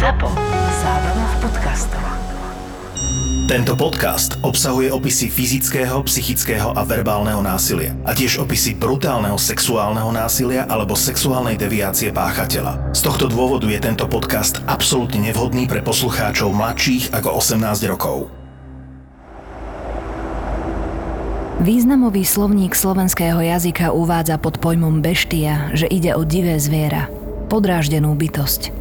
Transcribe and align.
ZAPO. 0.00 0.32
Zábrná 0.80 1.26
v 1.28 1.36
podcastov. 1.44 2.04
Tento 3.52 3.76
podcast 3.76 4.40
obsahuje 4.40 4.88
opisy 4.88 5.28
fyzického, 5.28 6.00
psychického 6.08 6.72
a 6.72 6.88
verbálneho 6.88 7.44
násilia 7.44 7.92
a 8.08 8.16
tiež 8.16 8.40
opisy 8.40 8.80
brutálneho 8.80 9.36
sexuálneho 9.36 10.08
násilia 10.08 10.64
alebo 10.72 10.96
sexuálnej 10.96 11.60
deviácie 11.60 12.16
páchateľa. 12.16 12.96
Z 12.96 13.12
tohto 13.12 13.28
dôvodu 13.28 13.68
je 13.68 13.76
tento 13.76 14.08
podcast 14.08 14.64
absolútne 14.64 15.20
nevhodný 15.20 15.68
pre 15.68 15.84
poslucháčov 15.84 16.48
mladších 16.48 17.12
ako 17.12 17.36
18 17.36 17.60
rokov. 17.84 18.32
Významový 21.60 22.24
slovník 22.24 22.72
slovenského 22.72 23.44
jazyka 23.44 23.92
uvádza 23.92 24.40
pod 24.40 24.64
pojmom 24.64 25.04
beštia, 25.04 25.68
že 25.76 25.84
ide 25.92 26.16
o 26.16 26.24
divé 26.24 26.56
zviera, 26.56 27.12
podráždenú 27.52 28.16
bytosť. 28.16 28.79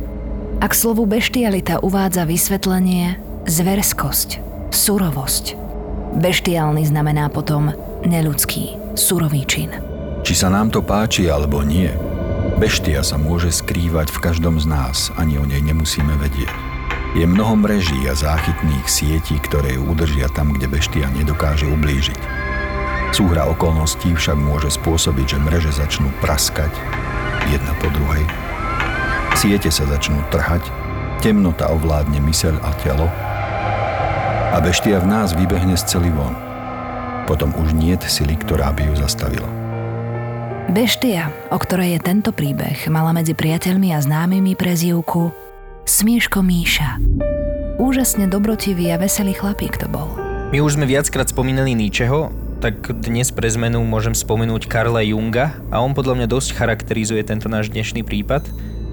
Ak 0.60 0.76
slovu 0.76 1.08
beštialita 1.08 1.80
uvádza 1.80 2.28
vysvetlenie 2.28 3.16
zverskosť, 3.48 4.44
surovosť. 4.76 5.56
Beštiálny 6.20 6.84
znamená 6.84 7.32
potom 7.32 7.72
neľudský, 8.04 8.76
surový 8.92 9.48
čin. 9.48 9.72
Či 10.28 10.36
sa 10.36 10.52
nám 10.52 10.68
to 10.76 10.84
páči 10.84 11.32
alebo 11.32 11.64
nie, 11.64 11.88
beštia 12.60 13.08
sa 13.08 13.16
môže 13.16 13.56
skrývať 13.56 14.12
v 14.12 14.20
každom 14.20 14.60
z 14.60 14.68
nás, 14.68 15.16
ani 15.16 15.40
o 15.40 15.48
nej 15.48 15.64
nemusíme 15.64 16.20
vedieť. 16.20 16.52
Je 17.16 17.24
mnoho 17.24 17.56
mreží 17.56 18.04
a 18.12 18.20
záchytných 18.20 18.84
sietí, 18.84 19.40
ktoré 19.40 19.80
ju 19.80 19.88
udržia 19.88 20.28
tam, 20.36 20.52
kde 20.52 20.68
beštia 20.68 21.08
nedokáže 21.16 21.72
ublížiť. 21.72 22.20
Súhra 23.16 23.48
okolností 23.48 24.12
však 24.12 24.36
môže 24.36 24.76
spôsobiť, 24.76 25.40
že 25.40 25.40
mreže 25.40 25.72
začnú 25.72 26.12
praskať, 26.20 26.76
jedna 27.48 27.72
po 27.80 27.88
druhej. 27.96 28.49
Siete 29.40 29.72
sa 29.72 29.88
začnú 29.88 30.20
trhať, 30.36 30.60
temnota 31.24 31.72
ovládne 31.72 32.20
myseľ 32.20 32.60
a 32.60 32.76
telo 32.84 33.08
a 34.52 34.60
beštia 34.60 35.00
v 35.00 35.08
nás 35.08 35.32
vybehne 35.32 35.80
z 35.80 35.96
celý 35.96 36.12
von. 36.12 36.36
Potom 37.24 37.56
už 37.56 37.72
niet 37.72 38.04
sily, 38.04 38.36
ktorá 38.36 38.76
by 38.76 38.92
ju 38.92 39.00
zastavila. 39.00 39.48
Beštia, 40.76 41.32
o 41.56 41.58
ktorej 41.58 41.96
je 41.96 42.00
tento 42.04 42.36
príbeh, 42.36 42.92
mala 42.92 43.16
medzi 43.16 43.32
priateľmi 43.32 43.96
a 43.96 44.04
známymi 44.04 44.60
prezývku 44.60 45.32
Smieško 45.88 46.44
Míša. 46.44 47.00
Úžasne 47.80 48.28
dobrotivý 48.28 48.92
a 48.92 49.00
veselý 49.00 49.40
chlapík 49.40 49.80
to 49.80 49.88
bol. 49.88 50.20
My 50.52 50.60
už 50.60 50.76
sme 50.76 50.84
viackrát 50.84 51.32
spomínali 51.32 51.80
Nietzscheho, 51.80 52.28
tak 52.60 52.76
dnes 52.92 53.32
pre 53.32 53.48
zmenu 53.48 53.88
môžem 53.88 54.12
spomenúť 54.12 54.68
Karla 54.68 55.00
Junga 55.00 55.56
a 55.72 55.80
on 55.80 55.96
podľa 55.96 56.20
mňa 56.20 56.28
dosť 56.28 56.60
charakterizuje 56.60 57.24
tento 57.24 57.48
náš 57.48 57.72
dnešný 57.72 58.04
prípad. 58.04 58.44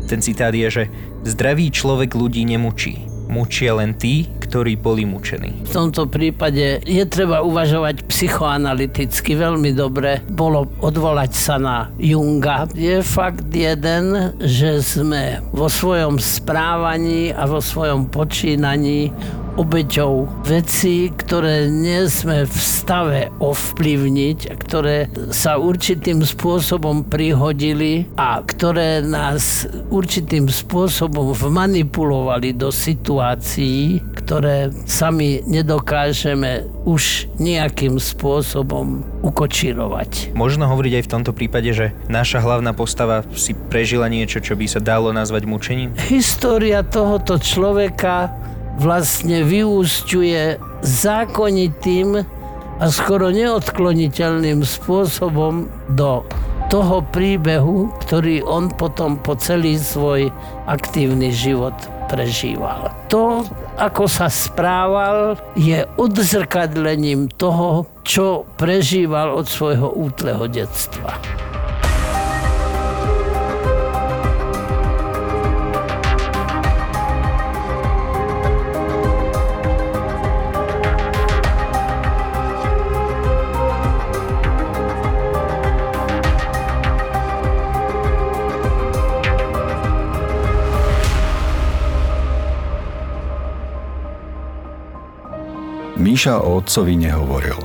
Ten 0.07 0.23
citát 0.23 0.55
je, 0.55 0.71
že 0.71 0.85
zdravý 1.27 1.75
človek 1.75 2.15
ľudí 2.15 2.47
nemučí, 2.47 3.03
mučia 3.27 3.75
len 3.75 3.99
tí, 3.99 4.31
ktorí 4.39 4.79
boli 4.79 5.03
mučení. 5.03 5.67
V 5.67 5.75
tomto 5.75 6.07
prípade 6.07 6.79
je 6.87 7.05
treba 7.11 7.43
uvažovať 7.43 8.07
psychoanalyticky 8.07 9.35
veľmi 9.35 9.75
dobre. 9.75 10.23
Bolo 10.31 10.71
odvolať 10.79 11.33
sa 11.35 11.59
na 11.59 11.91
Junga. 11.99 12.71
Je 12.71 13.03
fakt 13.03 13.51
jeden, 13.51 14.39
že 14.39 14.79
sme 14.79 15.43
vo 15.51 15.67
svojom 15.67 16.23
správaní 16.23 17.35
a 17.35 17.51
vo 17.51 17.59
svojom 17.59 18.07
počínaní 18.07 19.11
obeťou 19.57 20.45
veci, 20.45 21.09
ktoré 21.11 21.67
nie 21.73 22.05
sme 22.07 22.45
v 22.45 22.57
stave 22.57 23.21
ovplyvniť, 23.41 24.39
ktoré 24.61 25.09
sa 25.33 25.57
určitým 25.57 26.21
spôsobom 26.23 27.09
prihodili 27.09 28.07
a 28.21 28.45
ktoré 28.45 29.01
nás 29.01 29.65
určitým 29.89 30.47
spôsobom 30.47 31.33
vmanipulovali 31.33 32.53
do 32.53 32.69
situácií, 32.69 34.01
ktoré 34.23 34.71
sami 34.85 35.41
nedokážeme 35.49 36.69
už 36.87 37.27
nejakým 37.41 37.99
spôsobom 37.99 39.03
ukočírovať. 39.25 40.37
Možno 40.39 40.71
hovoriť 40.71 40.93
aj 41.03 41.05
v 41.09 41.13
tomto 41.13 41.33
prípade, 41.35 41.73
že 41.75 41.97
naša 42.07 42.45
hlavná 42.45 42.71
postava 42.77 43.27
si 43.35 43.57
prežila 43.57 44.07
niečo, 44.07 44.39
čo 44.39 44.55
by 44.55 44.67
sa 44.71 44.79
dalo 44.79 45.11
nazvať 45.11 45.43
mučením? 45.49 45.91
História 46.07 46.87
tohoto 46.87 47.41
človeka 47.41 48.31
vlastne 48.77 49.45
vyúšťuje 49.45 50.61
zákonitým 50.85 52.09
a 52.77 52.85
skoro 52.93 53.33
neodkloniteľným 53.33 54.61
spôsobom 54.61 55.73
do 55.97 56.29
toho 56.67 57.01
príbehu, 57.15 57.89
ktorý 58.05 58.43
on 58.45 58.69
potom 58.69 59.17
po 59.17 59.39
celý 59.39 59.79
svoj 59.79 60.29
aktívny 60.67 61.31
život 61.31 61.73
prežíval. 62.11 62.91
To, 63.11 63.47
ako 63.79 64.11
sa 64.11 64.27
správal, 64.27 65.39
je 65.55 65.87
odzrkadlením 65.97 67.31
toho, 67.35 67.87
čo 68.03 68.47
prežíval 68.59 69.35
od 69.35 69.47
svojho 69.47 69.95
útleho 69.95 70.47
detstva. 70.51 71.19
Míša 96.07 96.39
o 96.39 96.63
otcovi 96.63 96.95
nehovoril. 96.95 97.59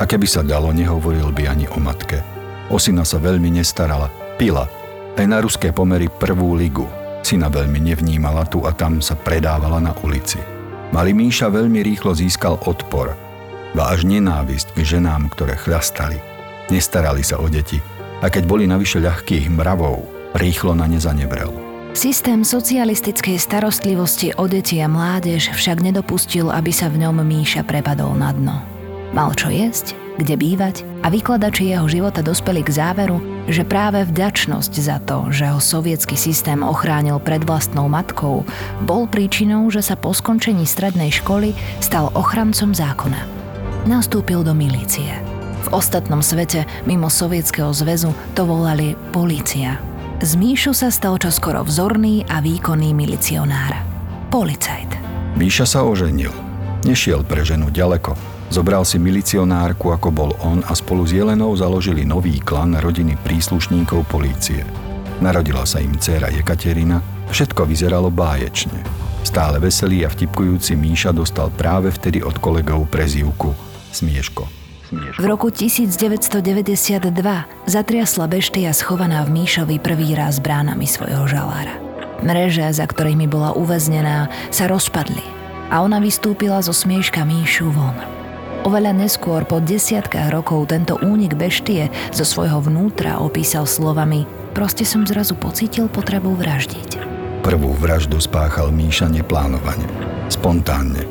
A 0.00 0.08
keby 0.08 0.24
sa 0.24 0.40
dalo, 0.40 0.72
nehovoril 0.72 1.28
by 1.28 1.52
ani 1.52 1.68
o 1.68 1.76
matke. 1.76 2.24
O 2.72 2.80
syna 2.80 3.04
sa 3.04 3.20
veľmi 3.20 3.52
nestarala, 3.52 4.08
pila. 4.40 4.64
Aj 5.12 5.26
na 5.28 5.44
ruské 5.44 5.76
pomery 5.76 6.08
prvú 6.08 6.56
ligu. 6.56 6.88
Syna 7.20 7.52
veľmi 7.52 7.84
nevnímala 7.84 8.48
tu 8.48 8.64
a 8.64 8.72
tam 8.72 9.04
sa 9.04 9.12
predávala 9.12 9.76
na 9.76 9.92
ulici. 10.00 10.40
Malý 10.96 11.12
Míša 11.12 11.52
veľmi 11.52 11.84
rýchlo 11.84 12.16
získal 12.16 12.56
odpor, 12.64 13.12
ba 13.76 13.92
až 13.92 14.08
nenávisť 14.08 14.72
k 14.72 14.96
ženám, 14.96 15.28
ktoré 15.28 15.60
chlastali. 15.60 16.16
Nestarali 16.72 17.20
sa 17.20 17.44
o 17.44 17.46
deti 17.52 17.76
a 18.24 18.32
keď 18.32 18.48
boli 18.48 18.64
navyše 18.64 19.04
ľahkých 19.04 19.52
mravov, 19.52 20.08
rýchlo 20.32 20.72
na 20.72 20.88
ne 20.88 20.96
zanevrel. 20.96 21.71
Systém 21.92 22.40
socialistickej 22.40 23.36
starostlivosti 23.36 24.32
o 24.40 24.48
deti 24.48 24.80
a 24.80 24.88
mládež 24.88 25.52
však 25.52 25.84
nedopustil, 25.84 26.48
aby 26.48 26.72
sa 26.72 26.88
v 26.88 27.04
ňom 27.04 27.20
Míša 27.20 27.68
prepadol 27.68 28.16
na 28.16 28.32
dno. 28.32 28.56
Mal 29.12 29.36
čo 29.36 29.52
jesť, 29.52 29.92
kde 30.16 30.40
bývať 30.40 30.88
a 31.04 31.12
vykladači 31.12 31.68
jeho 31.68 31.84
života 31.84 32.24
dospeli 32.24 32.64
k 32.64 32.72
záveru, 32.72 33.20
že 33.44 33.68
práve 33.68 34.08
vďačnosť 34.08 34.72
za 34.80 35.04
to, 35.04 35.28
že 35.28 35.44
ho 35.52 35.60
sovietský 35.60 36.16
systém 36.16 36.64
ochránil 36.64 37.20
pred 37.20 37.44
vlastnou 37.44 37.92
matkou, 37.92 38.48
bol 38.88 39.04
príčinou, 39.04 39.68
že 39.68 39.84
sa 39.84 39.92
po 39.92 40.16
skončení 40.16 40.64
strednej 40.64 41.12
školy 41.12 41.52
stal 41.84 42.08
ochrancom 42.16 42.72
zákona. 42.72 43.20
Nastúpil 43.84 44.40
do 44.40 44.56
milície. 44.56 45.12
V 45.68 45.76
ostatnom 45.76 46.24
svete, 46.24 46.64
mimo 46.88 47.12
Sovietskeho 47.12 47.68
zväzu, 47.76 48.16
to 48.32 48.48
volali 48.48 48.96
polícia, 49.12 49.76
z 50.22 50.38
Míšu 50.38 50.70
sa 50.70 50.86
stal 50.94 51.18
čoskoro 51.18 51.66
vzorný 51.66 52.22
a 52.30 52.38
výkonný 52.38 52.94
milicionár. 52.94 53.74
Policajt. 54.30 54.94
Míša 55.34 55.66
sa 55.66 55.82
oženil. 55.82 56.30
Nešiel 56.86 57.26
pre 57.26 57.42
ženu 57.42 57.74
ďaleko. 57.74 58.14
Zobral 58.46 58.86
si 58.86 59.02
milicionárku, 59.02 59.90
ako 59.90 60.08
bol 60.14 60.30
on 60.46 60.62
a 60.62 60.78
spolu 60.78 61.02
s 61.02 61.18
Jelenou 61.18 61.58
založili 61.58 62.06
nový 62.06 62.38
klan 62.38 62.78
rodiny 62.78 63.18
príslušníkov 63.18 64.06
polície. 64.06 64.62
Narodila 65.18 65.66
sa 65.66 65.82
im 65.82 65.98
dcéra 65.98 66.30
Jekaterina, 66.30 67.02
všetko 67.26 67.66
vyzeralo 67.66 68.14
báječne. 68.14 68.78
Stále 69.26 69.58
veselý 69.58 70.06
a 70.06 70.08
vtipkujúci 70.10 70.78
Míša 70.78 71.10
dostal 71.10 71.50
práve 71.50 71.90
vtedy 71.90 72.22
od 72.22 72.38
kolegov 72.38 72.86
prezývku 72.86 73.50
Smieško. 73.90 74.61
V 74.92 75.24
roku 75.24 75.48
1992 75.48 77.08
zatriasla 77.64 78.26
beštia 78.28 78.76
schovaná 78.76 79.24
v 79.24 79.40
Míšovi 79.40 79.80
prvý 79.80 80.12
raz 80.12 80.36
bránami 80.36 80.84
svojho 80.84 81.24
žalára. 81.24 81.80
Mreže, 82.20 82.68
za 82.70 82.84
ktorými 82.84 83.24
bola 83.26 83.56
uväznená, 83.56 84.28
sa 84.52 84.68
rozpadli 84.68 85.24
a 85.72 85.80
ona 85.80 85.96
vystúpila 85.98 86.60
zo 86.60 86.76
smieška 86.76 87.24
Míšu 87.24 87.72
von. 87.72 87.96
Oveľa 88.62 88.94
neskôr, 88.94 89.42
po 89.42 89.58
desiatkách 89.58 90.30
rokov, 90.30 90.70
tento 90.70 90.94
únik 91.00 91.34
beštie 91.34 91.90
zo 92.14 92.22
svojho 92.22 92.62
vnútra 92.62 93.18
opísal 93.18 93.66
slovami 93.66 94.28
Proste 94.52 94.84
som 94.84 95.08
zrazu 95.08 95.32
pocítil 95.32 95.88
potrebu 95.88 96.36
vraždiť. 96.36 97.00
Prvú 97.40 97.72
vraždu 97.72 98.20
spáchal 98.20 98.68
Míša 98.68 99.08
neplánovane, 99.08 99.88
spontánne, 100.28 101.08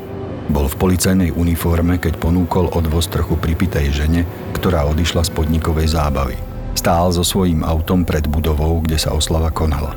bol 0.52 0.68
v 0.68 0.76
policajnej 0.76 1.32
uniforme, 1.32 1.96
keď 1.96 2.20
ponúkol 2.20 2.68
odvoz 2.76 3.08
trochu 3.08 3.40
pripitej 3.40 3.88
žene, 3.88 4.28
ktorá 4.52 4.84
odišla 4.92 5.24
z 5.24 5.32
podnikovej 5.32 5.96
zábavy. 5.96 6.36
Stál 6.76 7.08
so 7.16 7.24
svojím 7.24 7.64
autom 7.64 8.04
pred 8.04 8.28
budovou, 8.28 8.84
kde 8.84 9.00
sa 9.00 9.16
oslava 9.16 9.48
konala. 9.48 9.96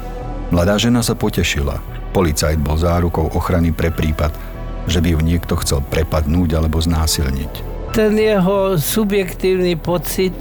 Mladá 0.56 0.80
žena 0.80 1.04
sa 1.04 1.12
potešila. 1.12 1.84
Policajt 2.16 2.63
bol 2.63 2.80
zárukou 2.80 3.36
ochrany 3.36 3.75
pre 3.75 3.92
prípad, 3.92 4.31
že 4.88 5.04
by 5.04 5.18
ju 5.18 5.19
niekto 5.19 5.60
chcel 5.60 5.84
prepadnúť 5.84 6.56
alebo 6.56 6.80
znásilniť. 6.80 7.75
Ten 7.92 8.16
jeho 8.16 8.80
subjektívny 8.80 9.75
pocit 9.75 10.36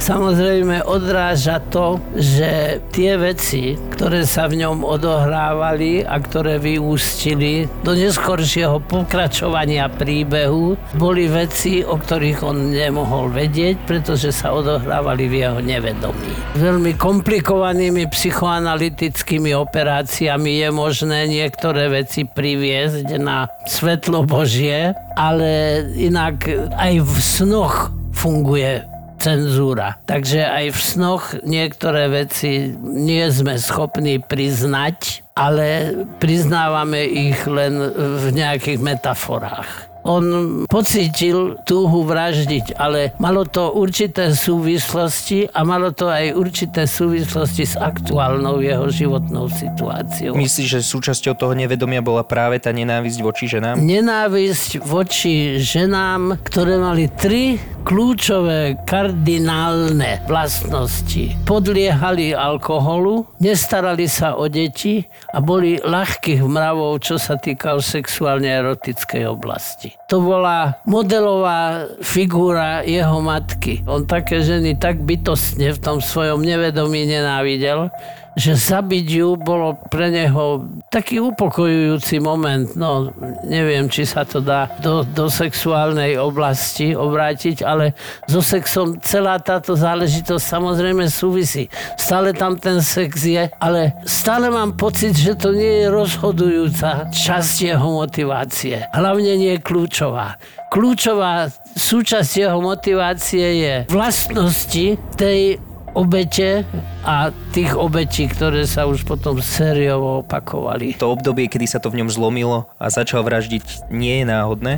samozrejme 0.00 0.82
odráža 0.88 1.60
to, 1.68 2.00
že 2.16 2.80
tie 2.90 3.14
veci, 3.20 3.76
ktoré 3.94 4.24
sa 4.24 4.48
v 4.48 4.64
ňom 4.64 4.82
odohrávali 4.82 6.02
a 6.02 6.16
ktoré 6.18 6.56
vyústili 6.58 7.68
do 7.84 7.92
neskoršieho 7.92 8.80
pokračovania 8.88 9.86
príbehu, 9.92 10.74
boli 10.96 11.28
veci, 11.28 11.84
o 11.84 12.00
ktorých 12.00 12.40
on 12.42 12.72
nemohol 12.72 13.30
vedieť, 13.30 13.76
pretože 13.84 14.32
sa 14.32 14.56
odohrávali 14.56 15.28
v 15.28 15.34
jeho 15.46 15.60
nevedomí. 15.60 16.32
Veľmi 16.56 16.96
komplikovanými 16.96 18.08
psychoanalytickými 18.08 19.52
operáciami 19.54 20.64
je 20.64 20.68
možné 20.72 21.28
niektoré 21.28 21.92
veci 21.92 22.24
priviesť 22.24 23.20
na 23.20 23.46
svetlo 23.68 24.24
Božie, 24.24 24.96
ale 25.14 25.84
inak 25.94 26.48
aj 26.74 26.94
v 27.04 27.12
snoch 27.20 27.92
funguje 28.10 28.89
cenzúra. 29.20 30.00
Takže 30.08 30.48
aj 30.48 30.66
v 30.72 30.80
snoch 30.80 31.24
niektoré 31.44 32.08
veci 32.08 32.72
nie 32.80 33.28
sme 33.28 33.60
schopní 33.60 34.18
priznať, 34.24 35.22
ale 35.36 35.92
priznávame 36.16 37.04
ich 37.04 37.44
len 37.44 37.76
v 37.94 38.26
nejakých 38.32 38.80
metaforách. 38.80 39.89
On 40.04 40.24
pocítil 40.64 41.60
túhu 41.68 42.04
vraždiť, 42.08 42.76
ale 42.80 43.12
malo 43.20 43.44
to 43.44 43.76
určité 43.76 44.32
súvislosti 44.32 45.50
a 45.52 45.60
malo 45.62 45.92
to 45.92 46.08
aj 46.08 46.32
určité 46.32 46.88
súvislosti 46.88 47.64
s 47.68 47.74
aktuálnou 47.76 48.64
jeho 48.64 48.88
životnou 48.88 49.52
situáciou. 49.52 50.32
Myslíš, 50.36 50.68
že 50.78 50.80
súčasťou 50.80 51.36
toho 51.36 51.52
nevedomia 51.52 52.00
bola 52.00 52.24
práve 52.24 52.56
tá 52.62 52.72
nenávisť 52.72 53.18
voči 53.20 53.44
ženám? 53.44 53.76
Nenávisť 53.80 54.80
voči 54.80 55.60
ženám, 55.60 56.40
ktoré 56.44 56.80
mali 56.80 57.06
tri 57.12 57.60
kľúčové 57.84 58.76
kardinálne 58.84 60.20
vlastnosti. 60.28 61.32
Podliehali 61.48 62.36
alkoholu, 62.36 63.26
nestarali 63.40 64.04
sa 64.08 64.36
o 64.36 64.46
deti 64.46 65.04
a 65.32 65.40
boli 65.40 65.80
ľahkých 65.80 66.44
mravov, 66.44 67.00
čo 67.00 67.16
sa 67.16 67.40
týka 67.40 67.76
sexuálne 67.80 68.48
erotickej 68.48 69.24
oblasti. 69.26 69.89
To 70.10 70.18
bola 70.18 70.82
modelová 70.84 71.86
figúra 72.02 72.82
jeho 72.82 73.22
matky. 73.22 73.86
On 73.86 74.02
také 74.02 74.42
ženy 74.42 74.74
tak 74.74 74.98
bytostne 75.02 75.70
v 75.70 75.78
tom 75.78 76.02
svojom 76.02 76.42
nevedomí 76.42 77.06
nenávidel, 77.06 77.94
že 78.38 78.54
zabiť 78.54 79.06
ju 79.06 79.28
bolo 79.34 79.78
pre 79.90 80.10
neho 80.10 80.66
taký 80.90 81.18
upokojujúci 81.18 82.22
moment. 82.22 82.72
No, 82.78 83.10
neviem, 83.46 83.90
či 83.90 84.06
sa 84.06 84.22
to 84.22 84.38
dá 84.42 84.70
do, 84.82 85.02
do 85.02 85.26
sexuálnej 85.26 86.18
oblasti 86.18 86.94
obrátiť, 86.94 87.62
ale 87.66 87.94
so 88.30 88.42
sexom 88.42 88.98
celá 89.02 89.38
táto 89.42 89.74
záležitosť 89.74 90.44
samozrejme 90.44 91.06
súvisí. 91.10 91.66
Stále 91.98 92.34
tam 92.34 92.58
ten 92.58 92.82
sex 92.82 93.26
je, 93.26 93.50
ale 93.58 93.94
stále 94.06 94.50
mám 94.50 94.74
pocit, 94.78 95.14
že 95.14 95.34
to 95.34 95.54
nie 95.54 95.84
je 95.84 95.86
rozhodujúca 95.88 97.10
časť 97.10 97.54
jeho 97.74 97.88
motivácie. 97.98 98.86
Hlavne 98.94 99.34
nie 99.38 99.54
kľúčová. 99.58 100.38
Kľúčová 100.70 101.50
súčasť 101.74 102.46
jeho 102.46 102.58
motivácie 102.62 103.46
je 103.62 103.74
vlastnosti 103.90 104.98
tej 105.18 105.58
obete 105.94 106.62
a 107.02 107.34
tých 107.50 107.74
obetí, 107.74 108.30
ktoré 108.30 108.66
sa 108.66 108.86
už 108.86 109.02
potom 109.02 109.42
sériovo 109.42 110.22
opakovali. 110.22 110.94
To 111.02 111.14
obdobie, 111.14 111.50
kedy 111.50 111.66
sa 111.66 111.78
to 111.82 111.90
v 111.90 112.02
ňom 112.02 112.10
zlomilo 112.12 112.70
a 112.78 112.88
začal 112.92 113.26
vraždiť, 113.26 113.90
nie 113.90 114.22
je 114.22 114.26
náhodné. 114.26 114.72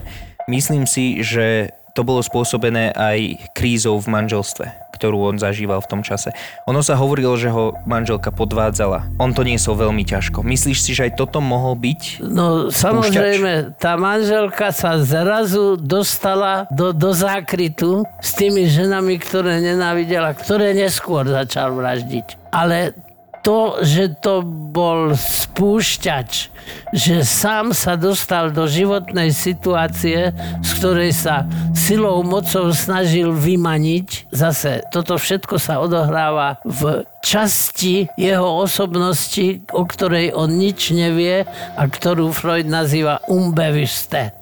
Myslím 0.49 0.88
si, 0.88 1.23
že 1.23 1.70
to 1.93 2.03
bolo 2.03 2.25
spôsobené 2.25 2.91
aj 2.97 3.53
krízou 3.53 4.00
v 4.00 4.09
manželstve, 4.09 4.64
ktorú 5.02 5.34
on 5.34 5.37
zažíval 5.43 5.82
v 5.82 5.90
tom 5.90 6.00
čase. 6.06 6.31
Ono 6.70 6.78
sa 6.78 6.94
hovorilo, 6.94 7.34
že 7.34 7.50
ho 7.50 7.75
manželka 7.82 8.31
podvádzala. 8.31 9.19
On 9.19 9.34
to 9.34 9.43
niesol 9.43 9.75
veľmi 9.75 10.06
ťažko. 10.06 10.46
Myslíš 10.46 10.78
si, 10.78 10.94
že 10.94 11.10
aj 11.10 11.19
toto 11.19 11.43
mohol 11.43 11.75
byť? 11.75 12.22
No 12.22 12.70
samozrejme, 12.70 13.75
tá 13.82 13.99
manželka 13.99 14.70
sa 14.70 15.02
zrazu 15.02 15.75
dostala 15.75 16.70
do, 16.70 16.94
do 16.94 17.10
zákrytu 17.10 18.06
s 18.22 18.31
tými 18.38 18.70
ženami, 18.70 19.19
ktoré 19.19 19.58
nenávidela, 19.58 20.31
ktoré 20.38 20.70
neskôr 20.70 21.26
začal 21.26 21.75
vraždiť. 21.75 22.54
Ale 22.54 22.94
to, 23.43 23.83
že 23.83 24.23
to 24.23 24.47
bol 24.47 25.12
spúšťač, 25.19 26.31
že 26.94 27.27
sám 27.27 27.75
sa 27.75 27.99
dostal 27.99 28.55
do 28.55 28.71
životnej 28.71 29.35
situácie, 29.35 30.31
z 30.62 30.71
ktorej 30.79 31.11
sa 31.11 31.44
silou, 31.75 32.23
mocou 32.23 32.71
snažil 32.71 33.35
vymaniť. 33.35 34.31
Zase 34.31 34.87
toto 34.94 35.19
všetko 35.19 35.59
sa 35.59 35.83
odohráva 35.83 36.62
v 36.62 37.03
časti 37.21 38.06
jeho 38.15 38.62
osobnosti, 38.62 39.67
o 39.75 39.83
ktorej 39.85 40.31
on 40.33 40.55
nič 40.55 40.95
nevie 40.95 41.43
a 41.50 41.83
ktorú 41.83 42.31
Freud 42.31 42.71
nazýva 42.71 43.21
umbeviste 43.27 44.33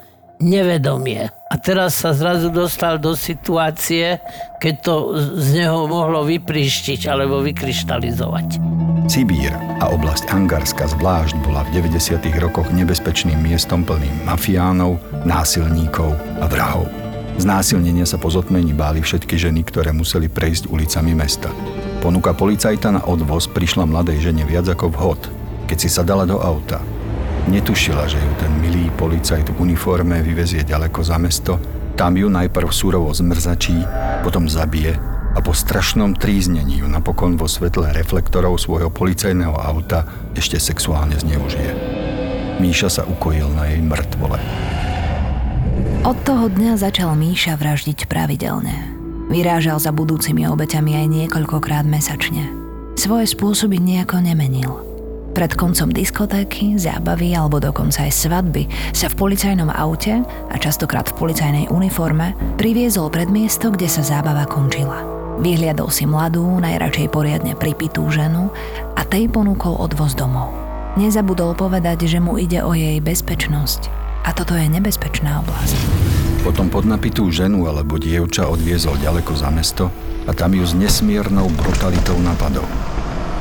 nevedomie. 0.41 1.29
A 1.53 1.55
teraz 1.61 2.01
sa 2.01 2.17
zrazu 2.17 2.49
dostal 2.49 2.97
do 2.97 3.13
situácie, 3.13 4.19
keď 4.63 4.75
to 4.81 4.95
z 5.37 5.61
neho 5.61 5.85
mohlo 5.85 6.25
vypríštiť 6.25 7.11
alebo 7.11 7.45
vykryštalizovať. 7.45 8.80
Sibír 9.11 9.51
a 9.83 9.91
oblasť 9.91 10.31
Angarska 10.31 10.87
zvlášť 10.87 11.35
bola 11.43 11.67
v 11.67 11.83
90. 11.83 12.31
rokoch 12.39 12.71
nebezpečným 12.71 13.43
miestom 13.43 13.83
plným 13.83 14.23
mafiánov, 14.23 15.03
násilníkov 15.27 16.15
a 16.39 16.47
vrahov. 16.47 16.87
Znásilnenia 17.35 18.07
sa 18.07 18.23
po 18.23 18.31
zotmení 18.31 18.71
báli 18.71 19.03
všetky 19.03 19.35
ženy, 19.35 19.67
ktoré 19.67 19.91
museli 19.91 20.31
prejsť 20.31 20.71
ulicami 20.71 21.19
mesta. 21.19 21.51
Ponuka 21.99 22.31
policajta 22.39 22.95
na 22.95 23.03
odvoz 23.03 23.51
prišla 23.51 23.83
mladej 23.83 24.31
žene 24.31 24.47
viac 24.47 24.71
ako 24.71 24.95
vhod, 24.95 25.21
keď 25.67 25.79
si 25.83 25.91
sa 25.91 26.07
dala 26.07 26.23
do 26.23 26.39
auta 26.39 26.79
Netušila, 27.51 28.07
že 28.07 28.15
ju 28.15 28.33
ten 28.39 28.53
milý 28.63 28.95
policajt 28.95 29.51
v 29.51 29.59
uniforme 29.59 30.23
vyvezie 30.23 30.63
ďaleko 30.63 31.03
za 31.03 31.19
mesto, 31.19 31.59
tam 31.99 32.15
ju 32.15 32.31
najprv 32.31 32.71
súrovo 32.71 33.11
zmrzačí, 33.11 33.75
potom 34.23 34.47
zabije 34.47 35.20
a 35.31 35.39
po 35.39 35.55
strašnom 35.55 36.19
tríznení 36.19 36.83
ju 36.83 36.89
napokon 36.91 37.39
vo 37.39 37.47
svetle 37.47 37.95
reflektorov 37.95 38.59
svojho 38.59 38.91
policajného 38.91 39.55
auta 39.55 40.07
ešte 40.35 40.59
sexuálne 40.59 41.19
zneužije. 41.19 41.71
Míša 42.59 42.89
sa 42.91 43.03
ukojil 43.07 43.49
na 43.55 43.71
jej 43.71 43.81
mŕtvole. 43.81 44.39
Od 46.05 46.17
toho 46.25 46.51
dňa 46.51 46.81
začal 46.81 47.15
Míša 47.15 47.57
vraždiť 47.57 48.11
pravidelne. 48.11 48.75
Vyrážal 49.31 49.79
za 49.79 49.95
budúcimi 49.95 50.49
obeťami 50.49 50.99
aj 51.01 51.07
niekoľkokrát 51.07 51.87
mesačne. 51.87 52.51
Svoje 52.99 53.31
spôsoby 53.31 53.79
nejako 53.79 54.21
nemenil– 54.21 54.73
pred 55.31 55.55
koncom 55.55 55.95
diskotéky, 55.95 56.75
zábavy 56.75 57.39
alebo 57.39 57.63
dokonca 57.63 58.03
aj 58.03 58.13
svadby 58.13 58.67
sa 58.91 59.07
v 59.07 59.15
policajnom 59.15 59.71
aute 59.71 60.27
a 60.27 60.55
častokrát 60.59 61.07
v 61.07 61.17
policajnej 61.23 61.67
uniforme 61.71 62.35
priviezol 62.59 63.15
pred 63.15 63.31
miesto, 63.31 63.71
kde 63.71 63.87
sa 63.87 64.03
zábava 64.03 64.43
končila. 64.51 65.20
Vyhliadol 65.41 65.89
si 65.89 66.05
mladú, 66.05 66.45
najradšej 66.61 67.09
poriadne 67.09 67.57
pripitú 67.57 68.05
ženu 68.13 68.53
a 68.93 69.09
tej 69.09 69.33
ponúkol 69.33 69.73
odvoz 69.73 70.13
domov. 70.13 70.53
Nezabudol 71.01 71.57
povedať, 71.57 72.05
že 72.05 72.21
mu 72.21 72.37
ide 72.37 72.61
o 72.61 72.77
jej 72.77 73.01
bezpečnosť 73.01 73.89
a 74.29 74.37
toto 74.37 74.53
je 74.53 74.69
nebezpečná 74.69 75.41
oblasť. 75.41 75.81
Potom 76.45 76.69
podnapitú 76.69 77.33
ženu 77.33 77.65
alebo 77.65 77.97
dievča 77.97 78.53
odviezol 78.53 79.01
ďaleko 79.01 79.33
za 79.33 79.49
mesto 79.49 79.89
a 80.29 80.37
tam 80.37 80.53
ju 80.53 80.61
s 80.61 80.77
nesmiernou 80.77 81.49
brutalitou 81.57 82.21
napadol. 82.21 82.69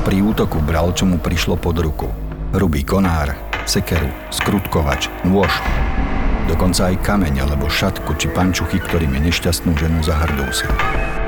Pri 0.07 0.23
útoku 0.23 0.63
bral, 0.63 0.95
čo 0.95 1.03
mu 1.03 1.19
prišlo 1.19 1.59
pod 1.59 1.83
ruku. 1.83 2.07
Hrubý 2.55 2.87
konár, 2.87 3.35
sekeru, 3.67 4.07
skrutkovač, 4.31 5.11
nôž, 5.27 5.51
dokonca 6.47 6.95
aj 6.95 7.03
kameň 7.03 7.43
alebo 7.43 7.67
šatku 7.67 8.15
či 8.15 8.31
pančuchy, 8.31 8.79
ktorými 8.79 9.19
nešťastnú 9.19 9.75
ženu 9.75 9.99
zahrdúsil. 9.99 10.71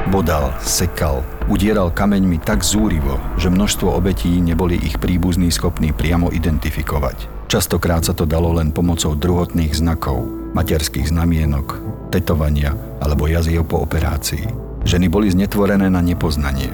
Bodal, 0.10 0.58
sekal, 0.66 1.22
udieral 1.46 1.94
kameňmi 1.94 2.42
tak 2.42 2.66
zúrivo, 2.66 3.22
že 3.38 3.54
množstvo 3.54 3.94
obetí 3.94 4.34
neboli 4.42 4.82
ich 4.82 4.98
príbuzní 4.98 5.54
schopní 5.54 5.94
priamo 5.94 6.34
identifikovať. 6.34 7.46
Častokrát 7.46 8.02
sa 8.02 8.18
to 8.18 8.26
dalo 8.26 8.58
len 8.58 8.74
pomocou 8.74 9.14
druhotných 9.14 9.78
znakov, 9.78 10.26
materských 10.58 11.14
znamienok, 11.14 11.78
tetovania 12.10 12.74
alebo 12.98 13.30
jaziev 13.30 13.70
po 13.70 13.84
operácii. 13.86 14.50
Ženy 14.90 15.06
boli 15.12 15.30
znetvorené 15.30 15.94
na 15.94 16.02
nepoznanie. 16.02 16.74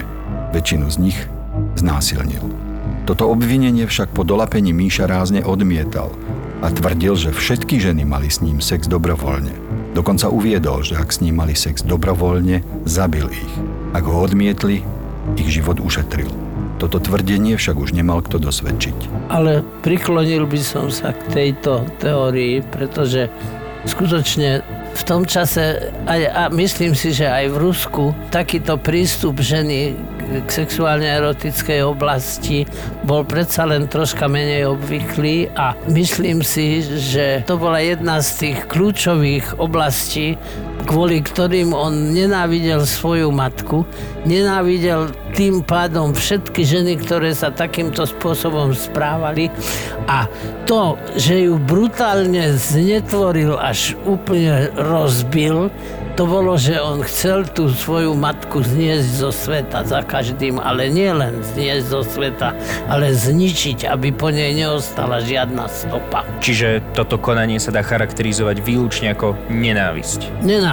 Väčšinu 0.56 0.88
z 0.88 0.96
nich 0.96 1.18
znásilnil. 1.76 2.40
Toto 3.04 3.28
obvinenie 3.28 3.84
však 3.84 4.16
po 4.16 4.24
dolapení 4.24 4.72
Míša 4.72 5.04
rázne 5.04 5.44
odmietal 5.44 6.16
a 6.64 6.72
tvrdil, 6.72 7.14
že 7.14 7.36
všetky 7.36 7.76
ženy 7.76 8.08
mali 8.08 8.32
s 8.32 8.40
ním 8.40 8.64
sex 8.64 8.88
dobrovoľne. 8.88 9.52
Dokonca 9.98 10.30
uviedol, 10.30 10.86
že 10.86 10.94
ak 10.94 11.10
s 11.10 11.18
ním 11.18 11.42
mali 11.42 11.58
sex 11.58 11.82
dobrovoľne, 11.82 12.62
zabil 12.86 13.26
ich. 13.34 13.54
Ak 13.90 14.06
ho 14.06 14.22
odmietli, 14.22 14.86
ich 15.34 15.50
život 15.50 15.82
ušetril. 15.82 16.30
Toto 16.78 17.02
tvrdenie 17.02 17.58
však 17.58 17.74
už 17.74 17.98
nemal 17.98 18.22
kto 18.22 18.38
dosvedčiť. 18.38 19.26
Ale 19.26 19.66
priklonil 19.82 20.46
by 20.46 20.60
som 20.62 20.86
sa 20.86 21.10
k 21.10 21.22
tejto 21.34 21.82
teórii, 21.98 22.62
pretože 22.62 23.26
skutočne 23.90 24.62
v 24.94 25.02
tom 25.02 25.26
čase, 25.26 25.90
a 26.06 26.46
myslím 26.46 26.94
si, 26.94 27.10
že 27.10 27.26
aj 27.26 27.50
v 27.50 27.56
Rusku, 27.58 28.04
takýto 28.30 28.78
prístup 28.78 29.42
ženy 29.42 29.98
k 30.28 30.48
sexuálne 30.52 31.08
erotickej 31.08 31.80
oblasti 31.88 32.68
bol 33.08 33.24
predsa 33.24 33.64
len 33.64 33.88
troška 33.88 34.28
menej 34.28 34.68
obvyklý 34.68 35.48
a 35.56 35.72
myslím 35.88 36.44
si, 36.44 36.84
že 36.84 37.40
to 37.48 37.56
bola 37.56 37.80
jedna 37.80 38.20
z 38.20 38.28
tých 38.52 38.58
kľúčových 38.68 39.56
oblastí, 39.56 40.36
kvôli 40.86 41.24
ktorým 41.24 41.74
on 41.74 42.14
nenávidel 42.14 42.84
svoju 42.86 43.32
matku, 43.34 43.82
nenávidel 44.28 45.10
tým 45.34 45.64
pádom 45.64 46.14
všetky 46.14 46.62
ženy, 46.64 47.00
ktoré 47.00 47.34
sa 47.34 47.50
takýmto 47.50 48.06
spôsobom 48.06 48.72
správali 48.76 49.50
a 50.06 50.30
to, 50.68 51.00
že 51.16 51.48
ju 51.48 51.56
brutálne 51.56 52.54
znetvoril 52.56 53.56
až 53.56 53.96
úplne 54.04 54.68
rozbil, 54.76 55.72
to 56.18 56.26
bolo, 56.26 56.58
že 56.58 56.74
on 56.82 56.98
chcel 57.06 57.46
tú 57.46 57.70
svoju 57.70 58.10
matku 58.18 58.58
zniesť 58.58 59.22
zo 59.22 59.30
sveta 59.30 59.86
za 59.86 60.02
každým, 60.02 60.58
ale 60.58 60.90
nie 60.90 61.06
len 61.14 61.38
zniesť 61.54 61.84
zo 61.86 62.02
sveta, 62.02 62.58
ale 62.90 63.14
zničiť, 63.14 63.86
aby 63.86 64.10
po 64.10 64.34
nej 64.34 64.50
neostala 64.50 65.22
žiadna 65.22 65.70
stopa. 65.70 66.26
Čiže 66.42 66.82
toto 66.90 67.22
konanie 67.22 67.62
sa 67.62 67.70
dá 67.70 67.86
charakterizovať 67.86 68.58
výlučne 68.66 69.14
ako 69.14 69.38
nenávisť. 69.46 70.42
Nenávisť. 70.42 70.67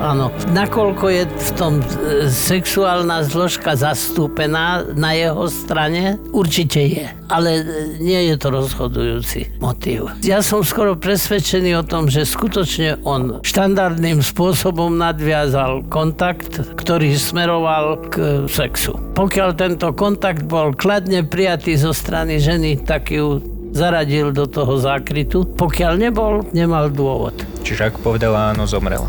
Áno, 0.00 0.32
nakoľko 0.56 1.12
je 1.12 1.22
v 1.28 1.50
tom 1.60 1.74
e, 1.76 1.84
sexuálna 2.32 3.20
zložka 3.20 3.76
zastúpená 3.76 4.80
na 4.96 5.12
jeho 5.12 5.44
strane, 5.44 6.16
určite 6.32 6.80
je. 6.80 7.04
Ale 7.28 7.60
e, 7.60 7.64
nie 8.00 8.32
je 8.32 8.40
to 8.40 8.48
rozhodujúci 8.48 9.60
motív. 9.60 10.08
Ja 10.24 10.40
som 10.40 10.64
skoro 10.64 10.96
presvedčený 10.96 11.76
o 11.76 11.84
tom, 11.84 12.08
že 12.08 12.24
skutočne 12.24 13.04
on 13.04 13.44
štandardným 13.44 14.24
spôsobom 14.24 14.96
nadviazal 14.96 15.84
kontakt, 15.92 16.64
ktorý 16.80 17.12
smeroval 17.12 18.00
k 18.08 18.48
sexu. 18.48 18.96
Pokiaľ 19.12 19.48
tento 19.52 19.92
kontakt 19.92 20.48
bol 20.48 20.72
kladne 20.72 21.28
prijatý 21.28 21.76
zo 21.76 21.92
strany 21.92 22.40
ženy, 22.40 22.80
tak 22.88 23.12
ju 23.12 23.59
zaradil 23.70 24.34
do 24.34 24.46
toho 24.46 24.78
zákrytu. 24.78 25.46
Pokiaľ 25.56 25.92
nebol, 25.98 26.44
nemal 26.50 26.90
dôvod. 26.90 27.34
Čiže 27.62 27.94
ak 27.94 28.02
povedala 28.02 28.54
áno, 28.54 28.66
zomrela. 28.66 29.08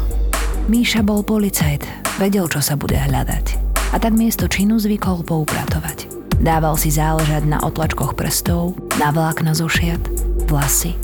Míša 0.70 1.01
bol 1.01 1.25
policajt, 1.25 1.84
vedel, 2.22 2.46
čo 2.46 2.62
sa 2.62 2.77
bude 2.77 2.96
hľadať. 2.96 3.58
A 3.91 4.00
tak 4.00 4.15
miesto 4.15 4.48
činu 4.48 4.80
zvykol 4.80 5.25
poupratovať. 5.25 6.08
Dával 6.41 6.74
si 6.74 6.89
záležať 6.89 7.46
na 7.46 7.62
otlačkoch 7.62 8.18
prstov, 8.18 8.74
na 8.98 9.13
vlákna 9.13 9.53
zo 9.53 9.70
šiat, 9.70 10.01
vlasy. 10.50 10.98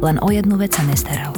Len 0.00 0.16
o 0.24 0.28
jednu 0.32 0.56
vec 0.56 0.72
sa 0.72 0.84
nestaral. 0.88 1.36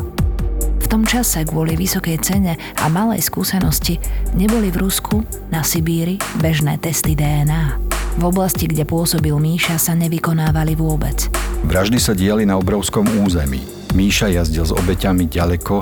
V 0.78 0.86
tom 0.86 1.02
čase 1.02 1.42
kvôli 1.48 1.74
vysokej 1.74 2.22
cene 2.22 2.54
a 2.78 2.86
malej 2.86 3.24
skúsenosti 3.26 3.98
neboli 4.38 4.70
v 4.70 4.86
Rusku, 4.86 5.26
na 5.50 5.66
Sibíri, 5.66 6.22
bežné 6.38 6.78
testy 6.78 7.18
DNA. 7.18 7.78
V 8.20 8.22
oblasti, 8.28 8.68
kde 8.68 8.84
pôsobil 8.84 9.32
Míša, 9.32 9.80
sa 9.80 9.96
nevykonávali 9.96 10.76
vôbec. 10.76 11.32
Vraždy 11.62 11.98
sa 12.02 12.12
diali 12.12 12.42
na 12.42 12.58
obrovskom 12.58 13.06
území. 13.22 13.62
Míša 13.94 14.34
jazdil 14.34 14.66
s 14.66 14.74
obeťami 14.74 15.30
ďaleko 15.30 15.76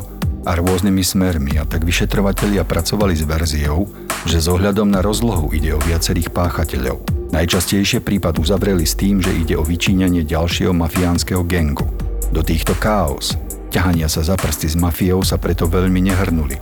a 0.45 0.53
rôznymi 0.57 1.01
smermi 1.01 1.57
a 1.57 1.65
tak 1.65 1.89
vyšetrovatelia 1.89 2.69
pracovali 2.69 3.17
s 3.17 3.25
verziou, 3.25 3.89
že 4.29 4.45
s 4.45 4.47
ohľadom 4.49 4.93
na 4.93 5.01
rozlohu 5.01 5.49
ide 5.57 5.73
o 5.73 5.81
viacerých 5.81 6.33
páchateľov. 6.37 7.01
Najčastejšie 7.33 8.05
prípad 8.05 8.43
uzavreli 8.43 8.85
s 8.85 8.99
tým, 8.99 9.25
že 9.25 9.33
ide 9.33 9.57
o 9.57 9.65
vyčíňanie 9.65 10.27
ďalšieho 10.27 10.75
mafiánskeho 10.77 11.47
gengu. 11.49 11.89
Do 12.29 12.45
týchto 12.45 12.77
chaos, 12.77 13.39
ťahania 13.73 14.11
sa 14.11 14.21
za 14.21 14.37
prsty 14.37 14.71
s 14.71 14.77
mafiou 14.77 15.25
sa 15.25 15.41
preto 15.41 15.65
veľmi 15.65 16.03
nehrnuli. 16.13 16.59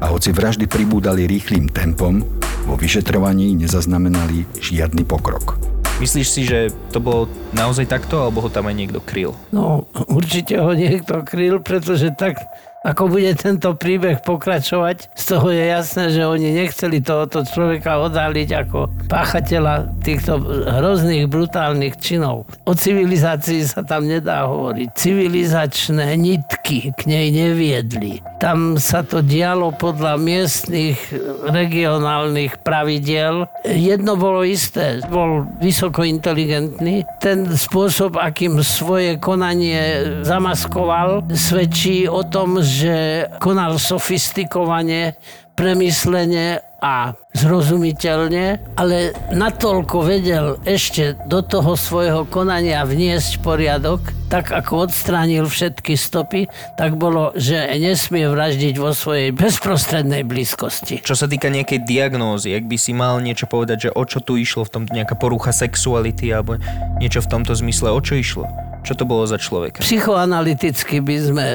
A 0.00 0.08
hoci 0.08 0.30
vraždy 0.30 0.70
pribúdali 0.70 1.26
rýchlým 1.26 1.68
tempom, 1.68 2.22
vo 2.68 2.74
vyšetrovaní 2.76 3.56
nezaznamenali 3.56 4.46
žiadny 4.60 5.04
pokrok. 5.08 5.69
Myslíš 6.00 6.28
si, 6.32 6.48
že 6.48 6.72
to 6.96 6.98
bolo 6.98 7.28
naozaj 7.52 7.84
takto, 7.84 8.24
alebo 8.24 8.40
ho 8.40 8.48
tam 8.48 8.72
aj 8.72 8.72
niekto 8.72 9.04
kryl? 9.04 9.36
No, 9.52 9.84
určite 10.08 10.56
ho 10.56 10.72
niekto 10.72 11.20
kryl, 11.28 11.60
pretože 11.60 12.08
tak 12.16 12.40
ako 12.80 13.12
bude 13.12 13.36
tento 13.36 13.76
príbeh 13.76 14.24
pokračovať, 14.24 15.12
z 15.12 15.24
toho 15.28 15.52
je 15.52 15.64
jasné, 15.68 16.04
že 16.16 16.24
oni 16.24 16.48
nechceli 16.56 17.04
tohoto 17.04 17.44
človeka 17.44 18.00
odhaliť 18.00 18.48
ako 18.66 18.88
páchateľa 19.12 20.00
týchto 20.00 20.40
hrozných, 20.64 21.28
brutálnych 21.28 22.00
činov. 22.00 22.48
O 22.64 22.72
civilizácii 22.72 23.68
sa 23.68 23.84
tam 23.84 24.08
nedá 24.08 24.48
hovoriť. 24.48 24.96
Civilizačné 24.96 26.16
nitky 26.16 26.96
k 26.96 27.00
nej 27.04 27.28
neviedli. 27.28 28.24
Tam 28.40 28.80
sa 28.80 29.04
to 29.04 29.20
dialo 29.20 29.76
podľa 29.76 30.16
miestnych 30.16 30.96
regionálnych 31.44 32.64
pravidiel. 32.64 33.44
Jedno 33.68 34.16
bolo 34.16 34.40
isté, 34.40 35.04
bol 35.12 35.44
vysoko 35.60 36.00
inteligentný. 36.00 37.04
Ten 37.20 37.44
spôsob, 37.52 38.16
akým 38.16 38.56
svoje 38.64 39.20
konanie 39.20 40.24
zamaskoval, 40.24 41.28
svedčí 41.36 42.08
o 42.08 42.24
tom, 42.24 42.64
že 42.70 43.26
konal 43.42 43.74
sofistikovane, 43.82 45.18
premyslene 45.58 46.62
a 46.80 47.12
zrozumiteľne, 47.36 48.72
ale 48.80 49.12
natoľko 49.36 50.00
vedel 50.00 50.56
ešte 50.64 51.12
do 51.28 51.44
toho 51.44 51.76
svojho 51.76 52.24
konania 52.24 52.80
vniesť 52.88 53.44
poriadok, 53.44 54.00
tak 54.32 54.48
ako 54.48 54.88
odstránil 54.88 55.44
všetky 55.44 55.92
stopy, 56.00 56.48
tak 56.80 56.96
bolo, 56.96 57.36
že 57.36 57.76
nesmie 57.76 58.24
vraždiť 58.24 58.74
vo 58.80 58.96
svojej 58.96 59.36
bezprostrednej 59.36 60.24
blízkosti. 60.24 61.04
Čo 61.04 61.12
sa 61.12 61.28
týka 61.28 61.52
nejakej 61.52 61.84
diagnózy, 61.84 62.56
ak 62.56 62.64
by 62.64 62.76
si 62.80 62.96
mal 62.96 63.20
niečo 63.20 63.44
povedať, 63.44 63.90
že 63.90 63.90
o 63.92 64.02
čo 64.08 64.24
tu 64.24 64.40
išlo 64.40 64.64
v 64.64 64.72
tom 64.72 64.82
nejaká 64.88 65.20
porucha 65.20 65.52
sexuality 65.52 66.32
alebo 66.32 66.56
niečo 66.96 67.20
v 67.20 67.28
tomto 67.28 67.52
zmysle, 67.52 67.92
o 67.92 68.00
čo 68.00 68.16
išlo? 68.16 68.48
Čo 68.80 68.96
to 68.96 69.04
bolo 69.04 69.28
za 69.28 69.36
človeka? 69.36 69.84
Psychoanalyticky 69.84 71.04
by 71.04 71.16
sme 71.20 71.46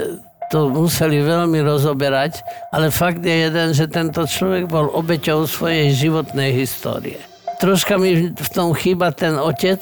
to 0.53 0.69
museli 0.69 1.21
veľmi 1.21 1.61
rozoberať, 1.65 2.45
ale 2.69 2.93
fakt 2.93 3.21
je 3.25 3.49
jeden, 3.49 3.73
že 3.73 3.89
tento 3.89 4.25
človek 4.25 4.69
bol 4.69 4.91
obeťou 4.93 5.49
svojej 5.49 5.93
životnej 5.95 6.53
histórie. 6.53 7.17
Troška 7.57 7.95
mi 7.95 8.35
v 8.35 8.49
tom 8.51 8.75
chýba 8.75 9.15
ten 9.15 9.39
otec, 9.39 9.81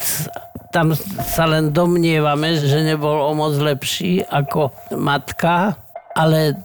tam 0.74 0.93
sa 1.25 1.46
len 1.46 1.70
domnievame, 1.70 2.58
že 2.58 2.82
nebol 2.82 3.13
o 3.13 3.32
moc 3.38 3.53
lepší 3.58 4.25
ako 4.25 4.74
matka, 4.98 5.77
ale 6.17 6.58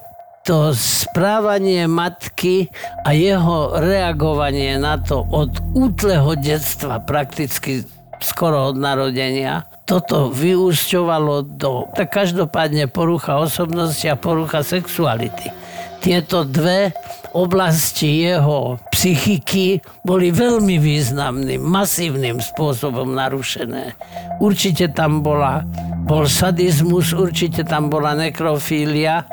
to 0.49 0.73
správanie 0.73 1.85
matky 1.85 2.73
a 3.05 3.13
jeho 3.13 3.77
reagovanie 3.77 4.81
na 4.81 4.97
to 4.97 5.29
od 5.29 5.53
útleho 5.77 6.33
detstva, 6.41 7.05
prakticky 7.05 7.85
skoro 8.25 8.73
od 8.73 8.81
narodenia, 8.81 9.69
toto 9.89 10.29
vyúšťovalo 10.29 11.57
do, 11.57 11.89
tak 11.97 12.13
každopádne 12.13 12.93
porucha 12.93 13.41
osobnosti 13.41 14.05
a 14.05 14.21
porucha 14.21 14.61
sexuality. 14.61 15.49
Tieto 16.05 16.45
dve 16.45 16.93
oblasti 17.33 18.29
jeho 18.29 18.77
psychiky 18.93 19.81
boli 20.05 20.29
veľmi 20.31 20.77
významným, 20.79 21.59
masívnym 21.59 22.39
spôsobom 22.39 23.17
narušené. 23.17 23.97
Určite 24.39 24.93
tam 24.93 25.25
bola, 25.25 25.65
bol 26.05 26.29
sadizmus, 26.29 27.17
určite 27.17 27.65
tam 27.65 27.89
bola 27.91 28.15
nekrofília 28.15 29.27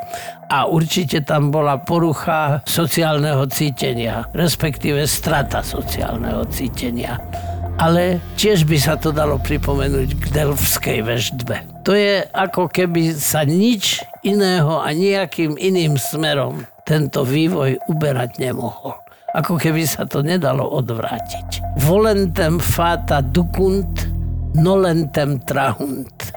a 0.50 0.66
určite 0.66 1.22
tam 1.22 1.52
bola 1.52 1.84
porucha 1.84 2.64
sociálneho 2.66 3.46
cítenia, 3.46 4.26
respektíve 4.34 5.06
strata 5.06 5.62
sociálneho 5.62 6.48
cítenia 6.50 7.20
ale 7.76 8.24
tiež 8.40 8.64
by 8.64 8.78
sa 8.80 8.96
to 8.96 9.12
dalo 9.12 9.36
pripomenúť 9.36 10.16
k 10.16 10.24
Delfskej 10.32 10.98
veždbe. 11.04 11.84
To 11.84 11.92
je 11.92 12.24
ako 12.32 12.72
keby 12.72 13.12
sa 13.12 13.44
nič 13.44 14.00
iného 14.24 14.80
a 14.80 14.88
nejakým 14.96 15.60
iným 15.60 16.00
smerom 16.00 16.64
tento 16.88 17.22
vývoj 17.22 17.76
uberať 17.92 18.40
nemohol. 18.40 18.96
Ako 19.36 19.60
keby 19.60 19.84
sa 19.84 20.08
to 20.08 20.24
nedalo 20.24 20.64
odvrátiť. 20.64 21.76
Volentem 21.84 22.56
fata 22.56 23.20
dukunt, 23.20 24.08
nolentem 24.56 25.36
trahunt. 25.44 26.32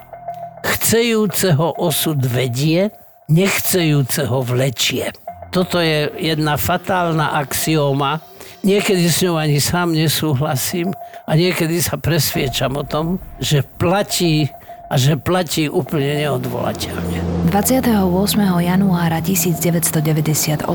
Chcejúceho 0.60 1.80
osud 1.80 2.20
vedie, 2.20 2.92
nechcejúceho 3.32 4.44
vlečie. 4.44 5.16
Toto 5.48 5.80
je 5.80 6.12
jedna 6.20 6.60
fatálna 6.60 7.40
axióma, 7.40 8.20
Niekedy 8.60 9.08
s 9.08 9.24
ňou 9.24 9.40
ani 9.40 9.56
sám 9.56 9.96
nesúhlasím 9.96 10.92
a 11.30 11.38
niekedy 11.38 11.78
sa 11.78 11.94
presviečam 11.94 12.74
o 12.74 12.82
tom, 12.82 13.22
že 13.38 13.62
platí 13.62 14.50
a 14.90 14.98
že 14.98 15.14
platí 15.14 15.70
úplne 15.70 16.26
neodvolateľne. 16.26 17.46
28. 17.54 17.86
januára 18.42 19.22
1998 19.22 20.66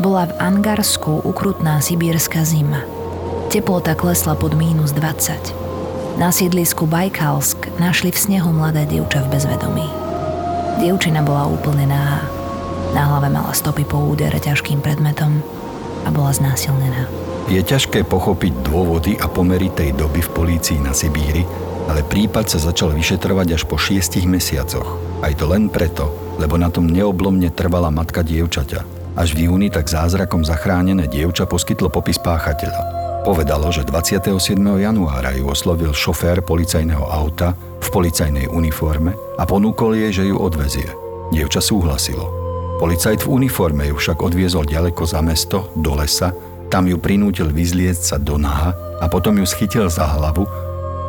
bola 0.00 0.24
v 0.24 0.32
Angarsku 0.40 1.20
ukrutná 1.28 1.84
sibírska 1.84 2.40
zima. 2.48 2.80
Teplota 3.52 3.92
klesla 3.92 4.32
pod 4.32 4.56
mínus 4.56 4.96
20. 4.96 6.16
Na 6.16 6.32
sídlisku 6.32 6.88
Bajkalsk 6.88 7.68
našli 7.76 8.08
v 8.08 8.16
snehu 8.16 8.48
mladé 8.48 8.88
dievča 8.88 9.28
v 9.28 9.36
bezvedomí. 9.36 9.84
Dievčina 10.80 11.20
bola 11.20 11.52
úplne 11.52 11.84
náha. 11.92 12.24
Na 12.96 13.12
hlave 13.12 13.28
mala 13.28 13.52
stopy 13.52 13.84
po 13.84 14.00
údere 14.00 14.40
ťažkým 14.40 14.80
predmetom 14.80 15.44
a 16.04 16.08
bola 16.08 16.32
znásilnená. 16.32 17.21
Je 17.50 17.58
ťažké 17.58 18.06
pochopiť 18.06 18.70
dôvody 18.70 19.18
a 19.18 19.26
pomery 19.26 19.72
tej 19.74 19.96
doby 19.98 20.22
v 20.22 20.30
polícii 20.30 20.78
na 20.78 20.94
Sibíri, 20.94 21.42
ale 21.90 22.06
prípad 22.06 22.46
sa 22.46 22.62
začal 22.62 22.94
vyšetrovať 22.94 23.58
až 23.58 23.62
po 23.66 23.74
šiestich 23.74 24.28
mesiacoch. 24.28 24.98
Aj 25.22 25.34
to 25.34 25.50
len 25.50 25.66
preto, 25.66 26.36
lebo 26.38 26.54
na 26.54 26.70
tom 26.70 26.86
neoblomne 26.86 27.50
trvala 27.50 27.90
matka 27.90 28.22
dievčaťa. 28.22 29.02
Až 29.18 29.36
v 29.36 29.50
júni 29.50 29.68
tak 29.68 29.90
zázrakom 29.90 30.46
zachránené 30.46 31.04
dievča 31.10 31.44
poskytlo 31.44 31.92
popis 31.92 32.16
páchateľa. 32.16 33.02
Povedalo, 33.22 33.70
že 33.70 33.86
27. 33.86 34.34
januára 34.58 35.30
ju 35.36 35.46
oslovil 35.46 35.94
šofér 35.94 36.42
policajného 36.42 37.06
auta 37.06 37.54
v 37.78 37.88
policajnej 37.92 38.50
uniforme 38.50 39.14
a 39.38 39.46
ponúkol 39.46 39.94
jej, 39.94 40.10
že 40.10 40.24
ju 40.26 40.38
odvezie. 40.40 40.90
Dievča 41.30 41.62
súhlasilo. 41.62 42.26
Policajt 42.82 43.22
v 43.22 43.30
uniforme 43.30 43.86
ju 43.92 43.94
však 43.94 44.18
odviezol 44.18 44.66
ďaleko 44.66 45.06
za 45.06 45.22
mesto, 45.22 45.70
do 45.78 45.94
lesa, 45.94 46.34
tam 46.72 46.88
ju 46.88 46.96
prinútil 46.96 47.52
vyzliecť 47.52 48.00
sa 48.00 48.16
do 48.16 48.40
naha 48.40 48.72
a 48.96 49.04
potom 49.04 49.36
ju 49.36 49.44
schytil 49.44 49.92
za 49.92 50.08
hlavu, 50.08 50.48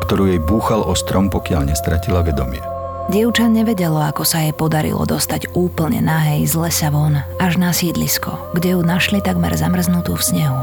ktorú 0.04 0.28
jej 0.28 0.36
búchal 0.36 0.84
o 0.84 0.92
strom, 0.92 1.32
pokiaľ 1.32 1.72
nestratila 1.72 2.20
vedomie. 2.20 2.60
Dievča 3.08 3.48
nevedelo, 3.48 4.00
ako 4.00 4.24
sa 4.28 4.44
jej 4.44 4.52
podarilo 4.52 5.08
dostať 5.08 5.56
úplne 5.56 6.04
nahej 6.04 6.44
z 6.44 6.54
lesa 6.56 6.88
von 6.92 7.20
až 7.40 7.56
na 7.56 7.72
sídlisko, 7.72 8.52
kde 8.52 8.76
ju 8.76 8.80
našli 8.84 9.24
takmer 9.24 9.56
zamrznutú 9.56 10.16
v 10.16 10.24
snehu. 10.24 10.60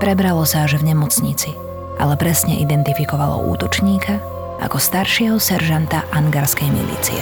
Prebralo 0.00 0.48
sa 0.48 0.64
až 0.64 0.80
v 0.80 0.92
nemocnici, 0.92 1.52
ale 2.00 2.16
presne 2.16 2.60
identifikovalo 2.64 3.44
útočníka 3.52 4.20
ako 4.60 4.76
staršieho 4.76 5.36
seržanta 5.36 6.04
angarskej 6.12 6.68
milície. 6.68 7.20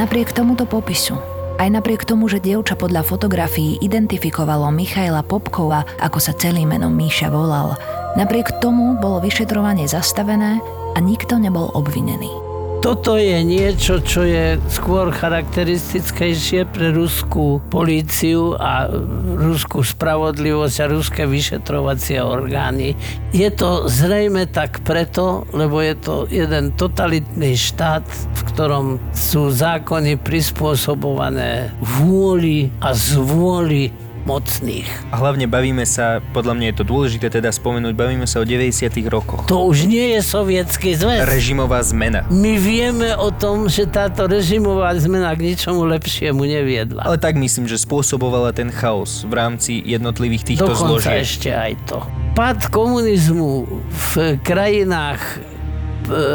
Napriek 0.00 0.32
tomuto 0.32 0.64
popisu, 0.64 1.16
aj 1.56 1.68
napriek 1.70 2.02
tomu, 2.04 2.28
že 2.28 2.42
dievča 2.42 2.76
podľa 2.76 3.06
fotografií 3.06 3.80
identifikovalo 3.80 4.68
Michaila 4.74 5.24
Popkova, 5.24 5.86
ako 6.02 6.18
sa 6.20 6.36
celým 6.36 6.74
menom 6.74 6.92
Míša 6.92 7.32
volal, 7.32 7.78
napriek 8.18 8.60
tomu 8.60 8.98
bolo 9.00 9.22
vyšetrovanie 9.24 9.88
zastavené 9.88 10.60
a 10.94 10.98
nikto 11.00 11.40
nebol 11.40 11.70
obvinený. 11.72 12.43
Toto 12.84 13.16
je 13.16 13.40
niečo, 13.40 14.04
čo 14.04 14.28
je 14.28 14.60
skôr 14.68 15.08
charakteristickejšie 15.08 16.68
pre 16.68 16.92
ruskú 16.92 17.64
políciu 17.72 18.60
a 18.60 18.92
ruskú 19.40 19.80
spravodlivosť 19.80 20.76
a 20.84 20.92
ruské 20.92 21.24
vyšetrovacie 21.24 22.20
orgány. 22.20 22.92
Je 23.32 23.48
to 23.48 23.88
zrejme 23.88 24.44
tak 24.52 24.84
preto, 24.84 25.48
lebo 25.56 25.80
je 25.80 25.96
to 25.96 26.28
jeden 26.28 26.76
totalitný 26.76 27.56
štát, 27.56 28.04
v 28.04 28.40
ktorom 28.52 29.00
sú 29.16 29.48
zákony 29.48 30.20
prispôsobované 30.20 31.72
vôli 31.80 32.68
a 32.84 32.92
zvôli 32.92 33.88
mocných. 34.24 34.88
A 35.12 35.20
hlavne 35.20 35.48
bavíme 35.48 35.84
sa, 35.88 36.20
podľa 36.32 36.54
mňa 36.56 36.66
je 36.72 36.76
to 36.80 36.84
dôležité 36.84 37.26
teda 37.30 37.48
spomenúť, 37.52 37.94
bavíme 37.96 38.26
sa 38.28 38.40
o 38.40 38.44
90 38.44 38.90
rokoch. 39.08 39.44
To 39.48 39.68
už 39.68 39.86
nie 39.88 40.16
je 40.16 40.20
sovietský 40.24 40.96
zväz. 40.98 41.24
Režimová 41.28 41.80
zmena. 41.84 42.26
My 42.32 42.58
vieme 42.58 43.14
o 43.16 43.30
tom, 43.30 43.68
že 43.70 43.88
táto 43.88 44.26
režimová 44.28 44.92
zmena 44.98 45.32
k 45.32 45.54
ničomu 45.54 45.84
lepšiemu 45.88 46.42
neviedla. 46.42 47.06
Ale 47.06 47.16
tak 47.20 47.38
myslím, 47.38 47.68
že 47.70 47.80
spôsobovala 47.80 48.50
ten 48.52 48.68
chaos 48.68 49.24
v 49.24 49.32
rámci 49.36 49.80
jednotlivých 49.84 50.56
týchto 50.56 50.72
Dokonca 50.72 51.14
zložiek. 51.14 51.22
ešte 51.22 51.50
aj 51.54 51.72
to. 51.86 51.98
Pad 52.34 52.66
komunizmu 52.74 53.68
v 53.88 54.40
krajinách 54.42 55.22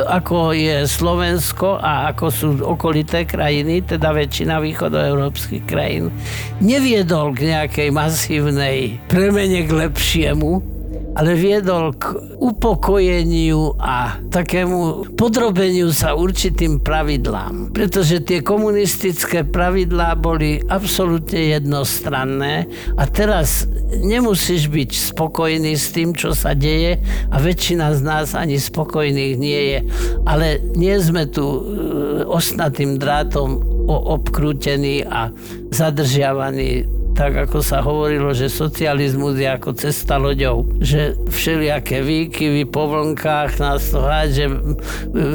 ako 0.07 0.55
je 0.55 0.87
Slovensko 0.87 1.77
a 1.77 2.09
ako 2.09 2.25
sú 2.29 2.47
okolité 2.63 3.27
krajiny, 3.27 3.85
teda 3.85 4.15
väčšina 4.15 4.57
východoeurópskych 4.63 5.63
krajín, 5.67 6.09
neviedol 6.63 7.35
k 7.35 7.53
nejakej 7.53 7.89
masívnej 7.93 8.97
premene 9.11 9.65
k 9.67 9.71
lepšiemu, 9.73 10.78
ale 11.15 11.33
viedol 11.33 11.95
k 11.97 12.17
upokojeniu 12.37 13.77
a 13.81 14.21
takému 14.29 15.13
podrobeniu 15.17 15.89
sa 15.89 16.13
určitým 16.13 16.81
pravidlám. 16.81 17.73
Pretože 17.73 18.21
tie 18.21 18.45
komunistické 18.45 19.41
pravidlá 19.47 20.19
boli 20.19 20.61
absolútne 20.69 21.55
jednostranné 21.57 22.69
a 22.97 23.03
teraz 23.09 23.65
nemusíš 23.89 24.69
byť 24.69 24.91
spokojný 25.15 25.73
s 25.73 25.89
tým, 25.95 26.13
čo 26.13 26.37
sa 26.37 26.53
deje 26.53 27.01
a 27.33 27.35
väčšina 27.41 27.95
z 27.97 28.01
nás 28.05 28.27
ani 28.37 28.61
spokojných 28.61 29.33
nie 29.39 29.61
je. 29.75 29.79
Ale 30.29 30.61
nie 30.77 30.93
sme 31.01 31.25
tu 31.25 31.45
e, 31.45 31.61
osnatým 32.27 33.01
drátom 33.01 33.79
obkrútení 33.89 35.01
a 35.01 35.33
zadržiavaní 35.73 36.98
tak 37.19 37.35
ako 37.35 37.59
sa 37.59 37.83
hovorilo, 37.83 38.31
že 38.31 38.47
socializmus 38.47 39.35
je 39.35 39.51
ako 39.51 39.75
cesta 39.75 40.15
loďou. 40.15 40.63
Že 40.79 41.19
všelijaké 41.27 41.99
výkyvy 41.99 42.63
po 42.71 42.87
vlnkách 42.87 43.59
nás 43.59 43.91
to 43.91 43.99
že 44.31 44.47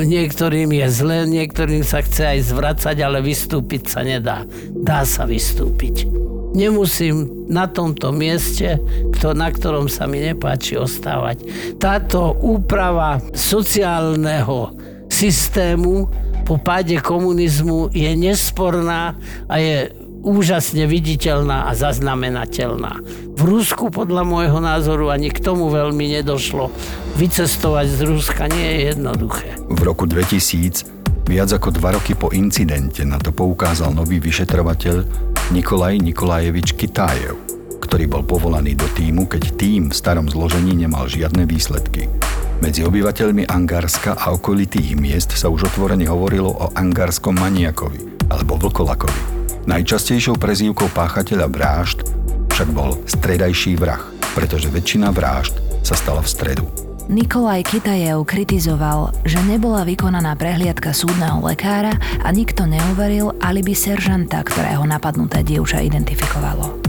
niektorým 0.09 0.73
je 0.73 0.87
zle, 0.89 1.29
niektorým 1.29 1.85
sa 1.85 2.01
chce 2.01 2.25
aj 2.25 2.41
zvracať, 2.49 2.97
ale 3.05 3.21
vystúpiť 3.21 3.93
sa 3.93 4.01
nedá. 4.01 4.49
Dá 4.73 5.05
sa 5.05 5.29
vystúpiť. 5.29 6.09
Nemusím 6.57 7.29
na 7.53 7.69
tomto 7.69 8.17
mieste, 8.17 8.81
na 9.21 9.49
ktorom 9.53 9.85
sa 9.93 10.09
mi 10.09 10.25
nepáči 10.25 10.81
ostávať. 10.81 11.45
Táto 11.77 12.33
úprava 12.41 13.21
sociálneho 13.37 14.73
systému 15.13 16.09
po 16.49 16.57
páde 16.57 16.97
komunizmu 16.97 17.93
je 17.93 18.09
nesporná 18.17 19.17
a 19.49 19.55
je 19.61 20.04
úžasne 20.25 20.89
viditeľná 20.89 21.69
a 21.69 21.77
zaznamenateľná. 21.77 23.05
V 23.37 23.43
Rusku 23.45 23.93
podľa 23.93 24.25
môjho 24.25 24.59
názoru 24.59 25.13
ani 25.13 25.29
k 25.29 25.45
tomu 25.45 25.69
veľmi 25.69 26.17
nedošlo. 26.19 26.73
Vycestovať 27.21 27.87
z 27.93 28.01
Ruska 28.09 28.49
nie 28.49 28.65
je 28.65 28.81
jednoduché. 28.97 29.61
V 29.69 29.81
roku 29.85 30.09
2000, 30.09 31.29
viac 31.29 31.53
ako 31.53 31.69
dva 31.77 32.01
roky 32.01 32.17
po 32.17 32.33
incidente, 32.33 33.05
na 33.05 33.21
to 33.21 33.31
poukázal 33.31 33.93
nový 33.93 34.19
vyšetrovateľ 34.19 35.05
Nikolaj 35.53 36.01
Nikolajevič 36.01 36.73
Kitájev, 36.73 37.37
ktorý 37.85 38.09
bol 38.09 38.25
povolaný 38.25 38.73
do 38.73 38.89
týmu, 38.97 39.29
keď 39.29 39.61
tým 39.61 39.93
v 39.93 39.95
starom 39.95 40.25
zložení 40.25 40.73
nemal 40.73 41.05
žiadne 41.05 41.45
výsledky. 41.45 42.09
Medzi 42.65 42.81
obyvateľmi 42.81 43.45
Angarska 43.45 44.17
a 44.17 44.33
okolitých 44.33 44.97
miest 44.97 45.37
sa 45.37 45.53
už 45.53 45.69
otvorene 45.69 46.09
hovorilo 46.09 46.49
o 46.49 46.67
angarskom 46.73 47.37
maniakovi 47.37 48.33
alebo 48.33 48.57
vlkolakovi. 48.57 49.44
Najčastejšou 49.65 50.37
prezývkou 50.37 50.93
páchateľa 50.93 51.49
vražd 51.49 52.05
však 52.53 52.69
bol 52.77 53.01
stredajší 53.09 53.81
vrah, 53.81 54.05
pretože 54.37 54.69
väčšina 54.69 55.09
vražd 55.09 55.57
sa 55.81 55.97
stala 55.97 56.21
v 56.21 56.29
stredu. 56.29 56.65
Nikolaj 57.09 57.69
Kitajev 57.69 58.25
kritizoval, 58.25 59.13
že 59.25 59.41
nebola 59.45 59.85
vykonaná 59.85 60.37
prehliadka 60.37 60.93
súdneho 60.93 61.41
lekára 61.45 61.97
a 62.25 62.29
nikto 62.33 62.65
neuveril 62.65 63.37
alibi 63.41 63.77
seržanta, 63.77 64.41
ktorého 64.41 64.85
napadnuté 64.89 65.41
dievča 65.45 65.85
identifikovalo. 65.85 66.81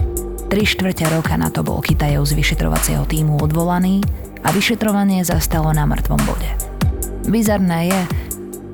Tri 0.48 0.64
štvrťa 0.64 1.16
roka 1.16 1.36
na 1.36 1.52
to 1.52 1.64
bol 1.64 1.80
Kitajev 1.80 2.24
z 2.28 2.36
vyšetrovacieho 2.36 3.04
týmu 3.08 3.40
odvolaný 3.40 4.04
a 4.44 4.52
vyšetrovanie 4.52 5.24
zastalo 5.24 5.72
na 5.72 5.84
mŕtvom 5.84 6.22
bode. 6.28 6.52
Bizarné 7.28 7.92
je, 7.92 8.02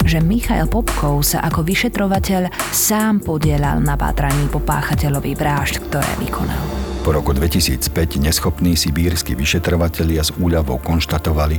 že 0.06 0.22
Michail 0.22 0.66
Popkov 0.66 1.24
sa 1.24 1.46
ako 1.46 1.66
vyšetrovateľ 1.66 2.50
sám 2.74 3.22
podielal 3.22 3.82
na 3.84 3.94
pátraní 3.94 4.50
po 4.50 4.62
páchateľovi 4.62 5.38
vražd, 5.38 5.82
ktoré 5.90 6.12
vykonal. 6.22 6.64
Po 7.02 7.14
roku 7.14 7.34
2005 7.34 8.22
neschopní 8.22 8.78
sibírsky 8.78 9.34
vyšetrovatelia 9.34 10.22
s 10.22 10.30
úľavou 10.38 10.78
konštatovali, 10.86 11.58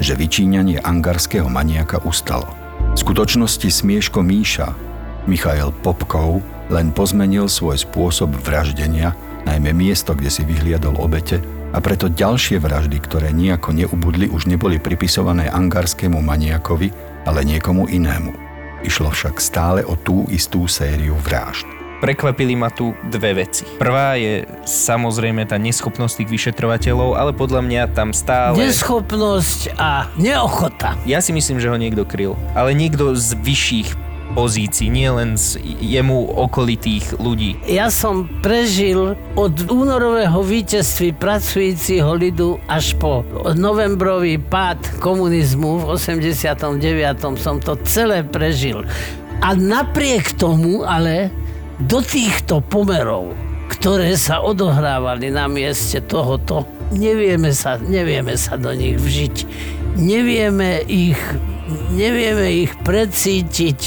že 0.00 0.16
vyčíňanie 0.16 0.80
angarského 0.80 1.48
maniaka 1.52 2.00
ustalo. 2.08 2.48
V 2.92 2.98
skutočnosti 3.00 3.68
Smieško 3.68 4.24
Míša, 4.24 4.72
Michail 5.28 5.76
Popkov, 5.84 6.40
len 6.72 6.88
pozmenil 6.92 7.52
svoj 7.52 7.84
spôsob 7.84 8.32
vraždenia, 8.40 9.12
najmä 9.44 9.76
miesto, 9.76 10.16
kde 10.16 10.32
si 10.32 10.42
vyhliadol 10.48 10.96
obete, 10.96 11.44
a 11.72 11.80
preto 11.80 12.12
ďalšie 12.12 12.60
vraždy, 12.60 13.00
ktoré 13.00 13.32
nejako 13.32 13.72
neubudli, 13.72 14.28
už 14.28 14.44
neboli 14.44 14.76
pripisované 14.76 15.48
angarskému 15.48 16.20
maniakovi, 16.20 17.11
ale 17.26 17.46
niekomu 17.46 17.86
inému. 17.86 18.34
Išlo 18.82 19.14
však 19.14 19.38
stále 19.38 19.80
o 19.86 19.94
tú 19.94 20.26
istú 20.26 20.66
sériu 20.66 21.14
vražd. 21.22 21.64
Prekvapili 22.02 22.58
ma 22.58 22.66
tu 22.66 22.98
dve 23.06 23.46
veci. 23.46 23.62
Prvá 23.78 24.18
je 24.18 24.42
samozrejme 24.66 25.46
tá 25.46 25.54
neschopnosť 25.54 26.18
tých 26.18 26.32
vyšetrovateľov, 26.34 27.14
ale 27.14 27.30
podľa 27.30 27.62
mňa 27.62 27.82
tam 27.94 28.10
stále... 28.10 28.58
Neschopnosť 28.58 29.78
a 29.78 30.10
neochota. 30.18 30.98
Ja 31.06 31.22
si 31.22 31.30
myslím, 31.30 31.62
že 31.62 31.70
ho 31.70 31.78
niekto 31.78 32.02
kryl. 32.02 32.34
Ale 32.58 32.74
niekto 32.74 33.14
z 33.14 33.38
vyšších 33.38 34.11
pozícií, 34.32 34.88
nie 34.88 35.08
len 35.12 35.36
z 35.36 35.60
jemu 35.80 36.32
okolitých 36.32 37.20
ľudí. 37.20 37.60
Ja 37.68 37.92
som 37.92 38.28
prežil 38.40 39.14
od 39.36 39.54
únorového 39.68 40.40
víťazství 40.40 41.16
pracujúciho 41.20 42.16
ľudu 42.16 42.60
až 42.66 42.96
po 42.96 43.22
novembrový 43.54 44.40
pád 44.40 44.80
komunizmu 45.04 45.84
v 45.84 45.96
89. 45.96 46.80
som 47.36 47.60
to 47.60 47.76
celé 47.84 48.24
prežil. 48.24 48.82
A 49.44 49.52
napriek 49.52 50.34
tomu 50.40 50.82
ale 50.82 51.28
do 51.82 52.00
týchto 52.00 52.62
pomerov, 52.62 53.34
ktoré 53.68 54.14
sa 54.14 54.40
odohrávali 54.40 55.34
na 55.34 55.50
mieste 55.50 55.98
tohoto, 56.00 56.62
nevieme 56.94 57.50
sa, 57.50 57.80
nevieme 57.80 58.38
sa 58.38 58.54
do 58.54 58.70
nich 58.70 59.00
vžiť. 59.00 59.36
Nevieme 59.92 60.80
ich, 60.88 61.20
nevieme 61.92 62.64
ich 62.64 62.72
precítiť, 62.80 63.80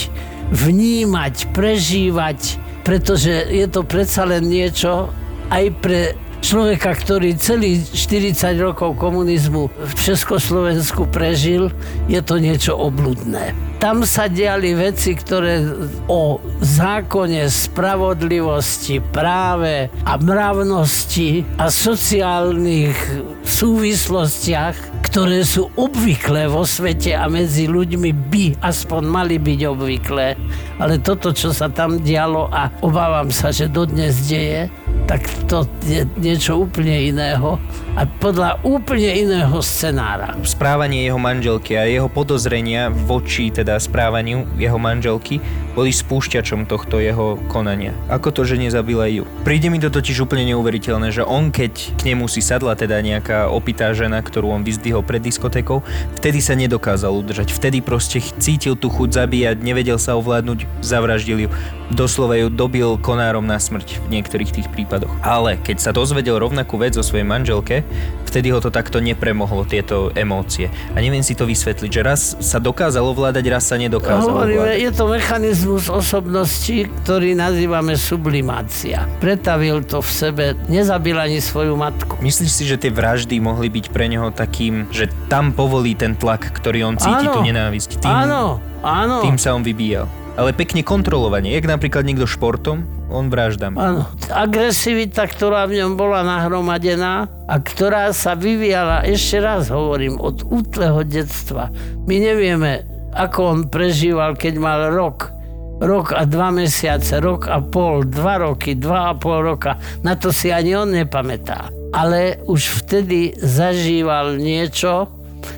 vnímať, 0.53 1.55
prežívať, 1.55 2.61
pretože 2.85 3.49
je 3.49 3.65
to 3.65 3.81
predsa 3.81 4.29
len 4.29 4.45
niečo 4.45 5.09
aj 5.49 5.65
pre 5.81 6.01
človeka, 6.45 6.93
ktorý 6.93 7.33
celý 7.41 7.81
40 7.81 8.37
rokov 8.61 9.01
komunizmu 9.01 9.65
v 9.73 9.93
Československu 9.97 11.09
prežil, 11.09 11.73
je 12.05 12.21
to 12.21 12.37
niečo 12.37 12.77
obludné. 12.77 13.57
Tam 13.81 14.05
sa 14.05 14.29
diali 14.29 14.77
veci, 14.77 15.17
ktoré 15.17 15.65
o 16.05 16.37
zákone, 16.61 17.49
spravodlivosti, 17.49 19.01
práve 19.01 19.89
a 20.05 20.13
mravnosti 20.21 21.57
a 21.57 21.73
sociálnych 21.73 22.97
súvislostiach, 23.41 24.94
ktoré 25.15 25.47
sú 25.47 25.71
obvyklé 25.79 26.43
vo 26.51 26.67
svete 26.67 27.15
a 27.15 27.31
medzi 27.31 27.71
ľuďmi 27.71 28.11
by 28.27 28.59
aspoň 28.59 29.01
mali 29.07 29.39
byť 29.39 29.59
obvyklé. 29.63 30.35
Ale 30.75 30.99
toto, 30.99 31.31
čo 31.31 31.55
sa 31.55 31.71
tam 31.71 32.03
dialo 32.03 32.51
a 32.51 32.67
obávam 32.83 33.31
sa, 33.31 33.47
že 33.47 33.71
dodnes 33.71 34.27
deje, 34.27 34.67
tak 35.05 35.29
to 35.45 35.69
je 35.85 36.01
niečo 36.17 36.65
úplne 36.65 37.13
iného 37.13 37.61
a 37.93 38.03
podľa 38.03 38.59
úplne 38.65 39.29
iného 39.29 39.55
scenára. 39.61 40.33
Správanie 40.41 41.05
jeho 41.05 41.21
manželky 41.21 41.77
a 41.77 41.85
jeho 41.85 42.09
podozrenia 42.09 42.89
voči 42.89 43.53
teda 43.53 43.77
správaniu 43.77 44.49
jeho 44.57 44.75
manželky 44.81 45.37
boli 45.77 45.91
spúšťačom 45.91 46.65
tohto 46.65 46.97
jeho 46.97 47.37
konania. 47.51 47.93
Ako 48.09 48.31
to, 48.31 48.47
že 48.47 48.57
nezabila 48.57 49.05
ju? 49.11 49.27
Príde 49.45 49.69
mi 49.69 49.77
to 49.77 49.93
totiž 49.93 50.25
úplne 50.25 50.47
neuveriteľné, 50.55 51.11
že 51.11 51.21
on 51.21 51.53
keď 51.53 51.99
k 51.99 52.01
nemu 52.11 52.25
si 52.31 52.39
sadla 52.41 52.73
teda 52.73 52.97
nejaká 53.03 53.51
opitá 53.51 53.91
žena, 53.91 54.23
ktorú 54.23 54.49
on 54.49 54.65
vyzdvihol 54.65 55.05
pred 55.05 55.21
diskotékou, 55.21 55.85
vtedy 56.17 56.39
sa 56.39 56.55
nedokázal 56.57 57.11
udržať. 57.11 57.51
Vtedy 57.53 57.83
proste 57.83 58.23
cítil 58.39 58.79
tú 58.79 58.87
chuť 58.87 59.21
zabíjať, 59.21 59.61
nevedel 59.61 59.99
sa 59.99 60.17
ovládnuť, 60.17 60.65
zavraždil 60.81 61.47
ju. 61.47 61.49
Doslova 61.91 62.39
ju 62.39 62.49
dobil 62.49 62.97
konárom 62.97 63.45
na 63.45 63.61
smrť 63.61 64.01
v 64.07 64.19
niektorých 64.19 64.51
tých 64.55 64.67
prípadoch. 64.71 64.94
Ale 65.19 65.59
keď 65.59 65.77
sa 65.79 65.91
dozvedel 65.91 66.39
rovnakú 66.39 66.79
vec 66.79 66.95
o 66.95 67.03
svojej 67.03 67.25
manželke, 67.25 67.83
vtedy 68.23 68.51
ho 68.51 68.59
to 68.59 68.69
takto 68.69 68.99
nepremohlo, 68.99 69.63
tieto 69.63 70.11
emócie. 70.11 70.67
A 70.91 70.99
neviem 70.99 71.19
si 71.19 71.33
to 71.33 71.43
vysvetliť, 71.43 71.89
že 71.89 72.01
raz 72.01 72.21
sa 72.37 72.57
dokázal 72.57 73.01
ovládať, 73.01 73.43
raz 73.47 73.67
sa 73.67 73.75
nedokázal 73.75 74.27
Hovoríme, 74.29 74.59
ovládať. 74.61 74.79
je 74.79 74.91
to 74.91 75.03
mechanizmus 75.07 75.85
osobnosti, 75.87 76.77
ktorý 77.03 77.33
nazývame 77.33 77.95
sublimácia. 77.95 79.07
Pretavil 79.17 79.81
to 79.81 79.99
v 79.99 80.09
sebe, 80.09 80.45
nezabil 80.67 81.15
ani 81.15 81.39
svoju 81.39 81.73
matku. 81.73 82.19
Myslíš 82.19 82.51
si, 82.51 82.63
že 82.63 82.75
tie 82.75 82.91
vraždy 82.91 83.39
mohli 83.39 83.67
byť 83.67 83.85
pre 83.89 84.05
neho 84.05 84.29
takým, 84.29 84.85
že 84.91 85.07
tam 85.27 85.49
povolí 85.49 85.95
ten 85.95 86.13
tlak, 86.13 86.53
ktorý 86.53 86.85
on 86.85 86.95
cíti, 86.95 87.25
Áno. 87.25 87.33
tú 87.33 87.41
nenávisť. 87.41 88.03
Tým, 88.03 88.11
Áno, 88.11 88.59
áno. 88.83 89.23
tým 89.23 89.39
sa 89.39 89.55
on 89.55 89.63
vybíjal. 89.63 90.05
Ale 90.35 90.51
pekne 90.51 90.83
kontrolovanie. 90.83 91.55
Jak 91.55 91.63
napríklad 91.63 92.03
niekto 92.03 92.27
športom, 92.27 92.83
on 93.15 93.31
vraždami. 93.31 93.75
Áno. 93.79 94.03
Agresivita, 94.27 95.23
ktorá 95.23 95.63
v 95.65 95.79
ňom 95.79 95.95
bola 95.95 96.21
nahromadená 96.21 97.31
a 97.47 97.55
ktorá 97.57 98.11
sa 98.11 98.35
vyvíjala, 98.35 99.07
ešte 99.07 99.39
raz 99.39 99.71
hovorím, 99.71 100.19
od 100.19 100.43
útleho 100.43 101.01
detstva. 101.07 101.71
My 102.03 102.19
nevieme, 102.19 102.83
ako 103.15 103.39
on 103.47 103.59
prežíval, 103.71 104.35
keď 104.35 104.53
mal 104.59 104.91
rok. 104.91 105.31
Rok 105.75 106.15
a 106.15 106.23
dva 106.23 106.55
mesiace, 106.55 107.19
rok 107.19 107.51
a 107.51 107.59
pol, 107.59 108.07
dva 108.07 108.39
roky, 108.39 108.79
dva 108.79 109.11
a 109.11 109.13
pol 109.15 109.43
roka. 109.43 109.75
Na 110.03 110.15
to 110.15 110.31
si 110.31 110.51
ani 110.51 110.75
on 110.75 110.91
nepamätá. 110.91 111.67
Ale 111.91 112.43
už 112.47 112.83
vtedy 112.83 113.35
zažíval 113.35 114.39
niečo, 114.39 115.11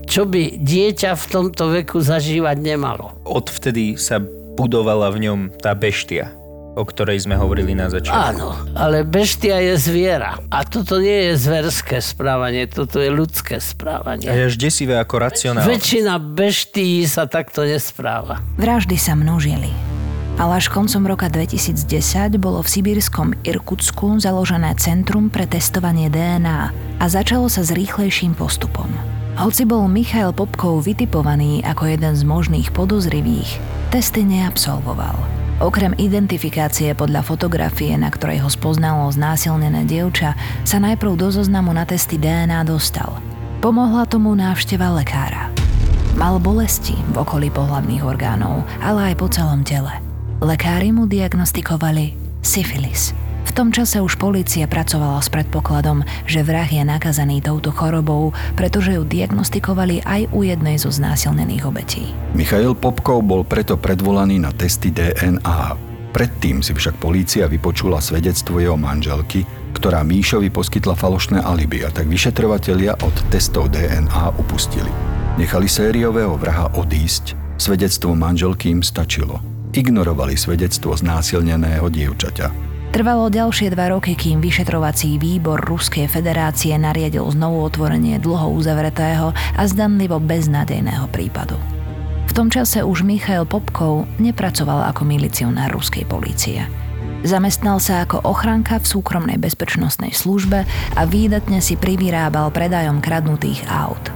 čo 0.09 0.25
by 0.25 0.57
dieťa 0.61 1.13
v 1.13 1.25
tomto 1.29 1.69
veku 1.69 2.01
zažívať 2.01 2.57
nemalo. 2.61 3.13
Odvtedy 3.29 3.97
sa 3.97 4.17
budovala 4.57 5.13
v 5.13 5.29
ňom 5.29 5.39
tá 5.61 5.77
beštia, 5.77 6.33
o 6.77 6.83
ktorej 6.85 7.25
sme 7.25 7.33
hovorili 7.33 7.73
na 7.73 7.89
začiatku. 7.89 8.13
Áno, 8.13 8.53
ale 8.77 9.01
beštia 9.01 9.57
je 9.65 9.73
zviera. 9.81 10.37
A 10.53 10.61
toto 10.61 11.01
nie 11.01 11.33
je 11.33 11.41
zverské 11.41 11.97
správanie, 12.05 12.69
toto 12.69 13.01
je 13.01 13.09
ľudské 13.09 13.57
správanie. 13.57 14.29
A 14.29 14.37
je 14.37 14.53
až 14.53 14.55
desivé 14.61 15.01
ako 15.01 15.17
racionálne. 15.17 15.65
Väčšina 15.65 16.21
beští 16.21 17.01
sa 17.09 17.25
takto 17.25 17.65
nespráva. 17.65 18.45
Vraždy 18.61 18.95
sa 19.01 19.17
množili. 19.17 19.73
Ale 20.37 20.61
až 20.61 20.69
koncom 20.69 21.09
roka 21.09 21.33
2010 21.33 22.37
bolo 22.37 22.61
v 22.61 22.69
sibírskom 22.69 23.33
Irkutsku 23.41 24.21
založené 24.21 24.77
centrum 24.77 25.33
pre 25.33 25.49
testovanie 25.49 26.13
DNA 26.13 26.59
a 27.01 27.05
začalo 27.09 27.49
sa 27.49 27.65
s 27.65 27.73
rýchlejším 27.73 28.37
postupom. 28.37 28.85
Hoci 29.41 29.65
bol 29.65 29.89
Michail 29.89 30.33
Popkov 30.37 30.85
vytipovaný 30.85 31.65
ako 31.65 31.89
jeden 31.89 32.13
z 32.13 32.21
možných 32.21 32.69
podozrivých, 32.69 33.49
testy 33.89 34.21
neabsolvoval. 34.25 35.36
Okrem 35.57 35.97
identifikácie 35.97 36.93
podľa 36.93 37.25
fotografie, 37.25 37.97
na 37.97 38.13
ktorej 38.13 38.45
ho 38.45 38.49
spoznalo 38.49 39.09
znásilnené 39.09 39.89
dievča, 39.89 40.37
sa 40.61 40.77
najprv 40.77 41.17
do 41.17 41.33
zoznamu 41.33 41.73
na 41.73 41.81
testy 41.81 42.21
DNA 42.21 42.61
dostal. 42.61 43.17
Pomohla 43.57 44.05
tomu 44.05 44.37
návšteva 44.37 44.93
lekára. 44.93 45.49
Mal 46.13 46.37
bolesti 46.37 46.93
v 47.09 47.15
okolí 47.17 47.49
pohlavných 47.49 48.05
orgánov, 48.05 48.69
ale 48.85 49.13
aj 49.13 49.15
po 49.17 49.27
celom 49.33 49.65
tele. 49.65 49.97
Lekári 50.45 50.93
mu 50.93 51.09
diagnostikovali 51.09 52.13
syfilis. 52.45 53.17
V 53.47 53.55
tom 53.55 53.71
čase 53.71 54.03
už 54.03 54.19
polícia 54.19 54.67
pracovala 54.67 55.23
s 55.23 55.31
predpokladom, 55.31 56.03
že 56.27 56.43
vrah 56.43 56.67
je 56.67 56.83
nakazaný 56.83 57.39
touto 57.39 57.71
chorobou, 57.71 58.35
pretože 58.59 58.99
ju 58.99 59.07
diagnostikovali 59.07 60.03
aj 60.03 60.29
u 60.35 60.43
jednej 60.43 60.75
zo 60.75 60.91
znásilnených 60.91 61.63
obetí. 61.63 62.11
Michail 62.35 62.75
Popkov 62.75 63.23
bol 63.23 63.47
preto 63.47 63.79
predvolaný 63.79 64.43
na 64.43 64.51
testy 64.51 64.91
DNA. 64.91 65.79
Predtým 66.11 66.59
si 66.59 66.75
však 66.75 66.99
polícia 66.99 67.47
vypočula 67.47 68.03
svedectvo 68.03 68.59
jeho 68.59 68.75
manželky, 68.75 69.47
ktorá 69.77 70.03
Míšovi 70.03 70.51
poskytla 70.51 70.97
falošné 70.97 71.39
alibi 71.39 71.87
a 71.87 71.89
tak 71.93 72.11
vyšetrovatelia 72.11 72.99
od 72.99 73.15
testov 73.31 73.71
DNA 73.71 74.35
upustili. 74.41 74.89
Nechali 75.39 75.69
sériového 75.69 76.35
vraha 76.35 76.73
odísť, 76.75 77.37
svedectvo 77.61 78.17
manželky 78.17 78.73
im 78.73 78.81
stačilo. 78.81 79.39
Ignorovali 79.71 80.33
svedectvo 80.33 80.97
znásilneného 80.97 81.85
dievčaťa. 81.93 82.66
Trvalo 82.97 83.29
ďalšie 83.29 83.77
dva 83.77 83.93
roky, 83.93 84.17
kým 84.17 84.41
vyšetrovací 84.41 85.21
výbor 85.21 85.61
Ruskej 85.69 86.09
federácie 86.09 86.73
nariadil 86.81 87.29
znovu 87.29 87.61
otvorenie 87.69 88.17
dlho 88.17 88.49
uzavretého 88.57 89.37
a 89.37 89.63
zdanlivo 89.69 90.17
beznádejného 90.17 91.05
prípadu. 91.13 91.61
V 92.25 92.31
tom 92.33 92.49
čase 92.49 92.81
už 92.81 93.05
Michail 93.05 93.45
Popkov 93.45 94.09
nepracoval 94.17 94.89
ako 94.89 95.05
milicionár 95.05 95.77
ruskej 95.77 96.09
polície. 96.09 96.65
Zamestnal 97.21 97.77
sa 97.77 98.01
ako 98.01 98.25
ochranka 98.25 98.81
v 98.81 98.89
súkromnej 98.89 99.37
bezpečnostnej 99.37 100.17
službe 100.17 100.65
a 100.97 101.01
výdatne 101.05 101.61
si 101.61 101.77
privyrábal 101.77 102.49
predajom 102.49 102.97
kradnutých 102.97 103.61
aut. 103.69 104.09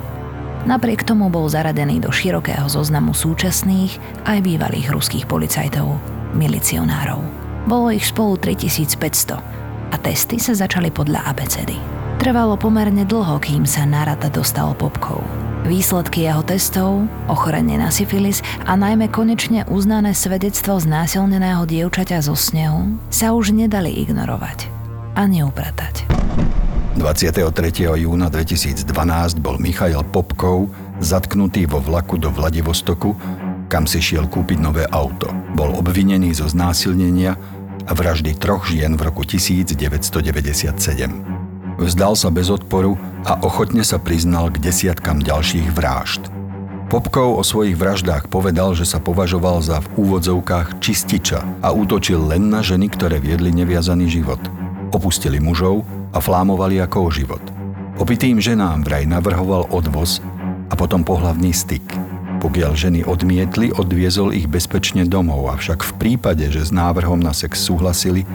Napriek 0.66 1.06
tomu 1.06 1.30
bol 1.30 1.46
zaradený 1.46 2.02
do 2.02 2.10
širokého 2.10 2.66
zoznamu 2.66 3.14
súčasných 3.14 4.26
aj 4.26 4.42
bývalých 4.42 4.90
ruských 4.90 5.30
policajtov, 5.30 6.02
milicionárov. 6.34 7.41
Bolo 7.70 7.94
ich 7.94 8.10
spolu 8.10 8.38
3500 8.42 9.38
a 9.92 9.96
testy 10.00 10.42
sa 10.42 10.58
začali 10.58 10.90
podľa 10.90 11.28
abecedy. 11.30 11.78
Trvalo 12.22 12.54
pomerne 12.58 13.02
dlho, 13.02 13.42
kým 13.42 13.66
sa 13.66 13.86
na 13.86 14.06
rata 14.06 14.30
dostal 14.30 14.78
Popkov. 14.78 15.26
Výsledky 15.66 16.26
jeho 16.26 16.42
testov, 16.42 17.06
ochorenie 17.30 17.78
na 17.78 17.94
syfilis 17.94 18.42
a 18.66 18.74
najmä 18.74 19.10
konečne 19.14 19.66
uznané 19.70 20.14
svedectvo 20.18 20.78
znásilneného 20.82 21.66
dievčaťa 21.70 22.22
zo 22.26 22.34
snehu 22.34 22.98
sa 23.14 23.34
už 23.34 23.54
nedali 23.54 23.94
ignorovať 24.06 24.70
ani 25.14 25.46
upratať. 25.46 26.08
23. 26.98 27.88
júna 28.04 28.28
2012 28.30 28.86
bol 29.40 29.56
Michail 29.58 30.04
Popkov 30.12 30.70
zatknutý 31.02 31.66
vo 31.66 31.82
vlaku 31.82 32.22
do 32.22 32.30
Vladivostoku, 32.30 33.18
kam 33.72 33.88
si 33.88 34.04
šiel 34.04 34.28
kúpiť 34.28 34.60
nové 34.60 34.84
auto. 34.92 35.32
Bol 35.56 35.72
obvinený 35.80 36.36
zo 36.36 36.44
znásilnenia 36.44 37.40
a 37.88 37.92
vraždy 37.96 38.36
troch 38.36 38.68
žien 38.68 39.00
v 39.00 39.08
roku 39.08 39.24
1997. 39.24 40.76
Vzdal 41.80 42.14
sa 42.20 42.28
bez 42.28 42.52
odporu 42.52 43.00
a 43.24 43.40
ochotne 43.40 43.88
sa 43.88 43.96
priznal 43.96 44.52
k 44.52 44.60
desiatkam 44.60 45.24
ďalších 45.24 45.72
vražd. 45.72 46.28
Popkov 46.92 47.40
o 47.40 47.44
svojich 47.48 47.80
vraždách 47.80 48.28
povedal, 48.28 48.76
že 48.76 48.84
sa 48.84 49.00
považoval 49.00 49.64
za 49.64 49.80
v 49.80 50.04
úvodzovkách 50.04 50.84
čističa 50.84 51.64
a 51.64 51.72
útočil 51.72 52.20
len 52.20 52.52
na 52.52 52.60
ženy, 52.60 52.92
ktoré 52.92 53.24
viedli 53.24 53.56
neviazaný 53.56 54.12
život. 54.12 54.44
Opustili 54.92 55.40
mužov 55.40 55.88
a 56.12 56.20
flámovali 56.20 56.84
ako 56.84 57.08
o 57.08 57.10
život. 57.10 57.44
Opitým 57.96 58.44
ženám 58.44 58.84
vraj 58.84 59.08
navrhoval 59.08 59.72
odvoz 59.72 60.20
a 60.68 60.76
potom 60.76 61.08
pohlavný 61.08 61.56
styk. 61.56 62.11
Pokiaľ 62.42 62.72
ženy 62.74 63.00
odmietli, 63.06 63.70
odviezol 63.70 64.34
ich 64.34 64.50
bezpečne 64.50 65.06
domov, 65.06 65.46
avšak 65.54 65.86
v 65.86 65.92
prípade, 66.02 66.50
že 66.50 66.66
s 66.66 66.74
návrhom 66.74 67.22
na 67.22 67.38
sex 67.38 67.62
súhlasili, 67.62 68.26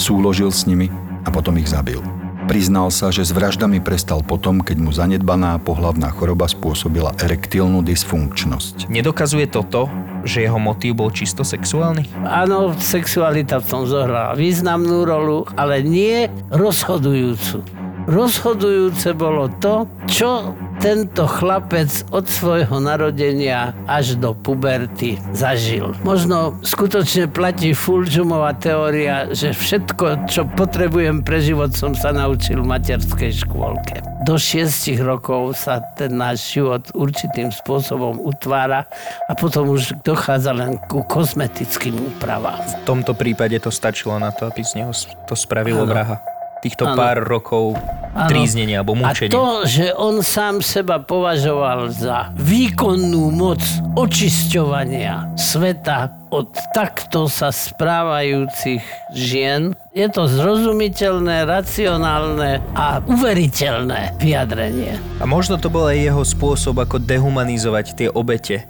súložil 0.00 0.48
s 0.48 0.64
nimi 0.64 0.88
a 1.22 1.28
potom 1.28 1.60
ich 1.60 1.68
zabil. 1.68 2.00
Priznal 2.48 2.88
sa, 2.88 3.12
že 3.12 3.22
s 3.22 3.30
vraždami 3.30 3.78
prestal 3.78 4.24
potom, 4.24 4.64
keď 4.64 4.76
mu 4.80 4.90
zanedbaná 4.90 5.60
pohlavná 5.62 6.10
choroba 6.10 6.48
spôsobila 6.48 7.14
erektilnú 7.20 7.84
dysfunkčnosť. 7.86 8.88
Nedokazuje 8.88 9.46
toto, 9.46 9.86
že 10.24 10.48
jeho 10.48 10.58
motív 10.58 11.04
bol 11.04 11.12
čisto 11.12 11.46
sexuálny? 11.46 12.08
Áno, 12.24 12.74
sexualita 12.80 13.60
v 13.60 13.68
tom 13.68 13.82
zohrala 13.84 14.34
významnú 14.34 15.06
rolu, 15.06 15.44
ale 15.54 15.84
nie 15.84 16.26
rozhodujúcu. 16.50 17.81
Rozhodujúce 18.06 19.14
bolo 19.14 19.46
to, 19.62 19.86
čo 20.10 20.58
tento 20.82 21.30
chlapec 21.30 21.86
od 22.10 22.26
svojho 22.26 22.82
narodenia 22.82 23.70
až 23.86 24.18
do 24.18 24.34
puberty 24.34 25.14
zažil. 25.30 25.94
Možno 26.02 26.58
skutočne 26.66 27.30
platí 27.30 27.70
Fulžumová 27.70 28.58
teória, 28.58 29.30
že 29.30 29.54
všetko, 29.54 30.26
čo 30.26 30.42
potrebujem 30.58 31.22
pre 31.22 31.38
život, 31.38 31.70
som 31.78 31.94
sa 31.94 32.10
naučil 32.10 32.66
v 32.66 32.66
materskej 32.66 33.46
škôlke. 33.46 34.02
Do 34.26 34.34
šiestich 34.34 34.98
rokov 34.98 35.54
sa 35.54 35.78
ten 35.94 36.18
náš 36.18 36.58
život 36.58 36.90
určitým 36.98 37.54
spôsobom 37.54 38.18
utvára 38.18 38.86
a 39.30 39.38
potom 39.38 39.70
už 39.70 40.02
dochádza 40.02 40.50
len 40.50 40.82
ku 40.90 41.06
kozmetickým 41.06 41.94
úpravám. 41.94 42.58
V 42.82 42.86
tomto 42.86 43.14
prípade 43.14 43.54
to 43.62 43.70
stačilo 43.70 44.18
na 44.18 44.34
to, 44.34 44.50
aby 44.50 44.66
z 44.66 44.82
neho 44.82 44.90
to 45.30 45.34
spravilo 45.38 45.86
Áno. 45.86 45.94
vraha. 45.94 46.31
Týchto 46.62 46.86
Áno. 46.86 46.94
pár 46.94 47.26
rokov 47.26 47.74
Áno. 48.14 48.30
tríznenia 48.30 48.86
alebo 48.86 48.94
A 48.94 49.10
mučenia. 49.10 49.34
to, 49.34 49.66
že 49.66 49.90
on 49.98 50.22
sám 50.22 50.62
seba 50.62 51.02
považoval 51.02 51.90
za 51.90 52.30
výkonnú 52.38 53.34
moc 53.34 53.58
očisťovania 53.98 55.34
sveta 55.34 56.22
od 56.32 56.54
takto 56.72 57.28
sa 57.28 57.52
správajúcich 57.52 58.80
žien, 59.12 59.76
je 59.92 60.08
to 60.08 60.24
zrozumiteľné, 60.24 61.44
racionálne 61.44 62.64
a 62.72 63.04
uveriteľné 63.04 64.16
vyjadrenie. 64.16 64.96
A 65.20 65.28
možno 65.28 65.60
to 65.60 65.68
bol 65.68 65.84
aj 65.84 65.98
jeho 66.00 66.24
spôsob, 66.24 66.80
ako 66.80 66.96
dehumanizovať 66.96 67.86
tie 67.92 68.08
obete. 68.08 68.64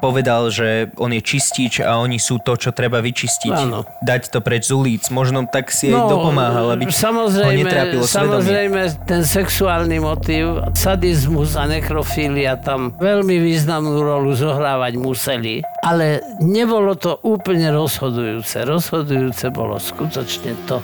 Povedal, 0.00 0.48
že 0.48 0.90
on 0.96 1.10
je 1.10 1.20
čistič 1.20 1.80
a 1.80 1.96
oni 1.98 2.16
sú 2.16 2.40
to, 2.40 2.54
čo 2.54 2.70
treba 2.70 3.00
vyčistiť. 3.00 3.54
Áno. 3.54 3.84
Dať 4.00 4.32
to 4.32 4.38
preč 4.40 4.68
z 4.68 4.72
ulic. 4.74 5.04
Možno 5.08 5.44
tak 5.46 5.70
si 5.70 5.92
aj 5.92 6.08
dopomáhal, 6.08 6.74
aby 6.74 6.88
ho 6.88 6.92
No, 6.92 6.96
samozrejme, 6.96 7.60
netrápilo 7.62 8.04
svedomie. 8.04 8.42
samozrejme, 8.44 8.80
ten 9.04 9.22
sexuálny 9.22 9.96
motív, 10.00 10.60
sadizmus 10.74 11.54
a 11.54 11.64
nekrofília 11.64 12.56
tam 12.56 12.92
veľmi 12.96 13.36
významnú 13.38 14.00
rolu 14.00 14.32
zohrávať 14.32 14.96
museli. 14.96 15.60
Ale 15.80 16.20
nebolo 16.40 16.96
to 16.96 17.20
úplne 17.22 17.68
rozhodujúce. 17.70 18.64
Rozhodujúce 18.64 19.52
bolo 19.52 19.76
skutočne 19.76 20.56
to, 20.64 20.80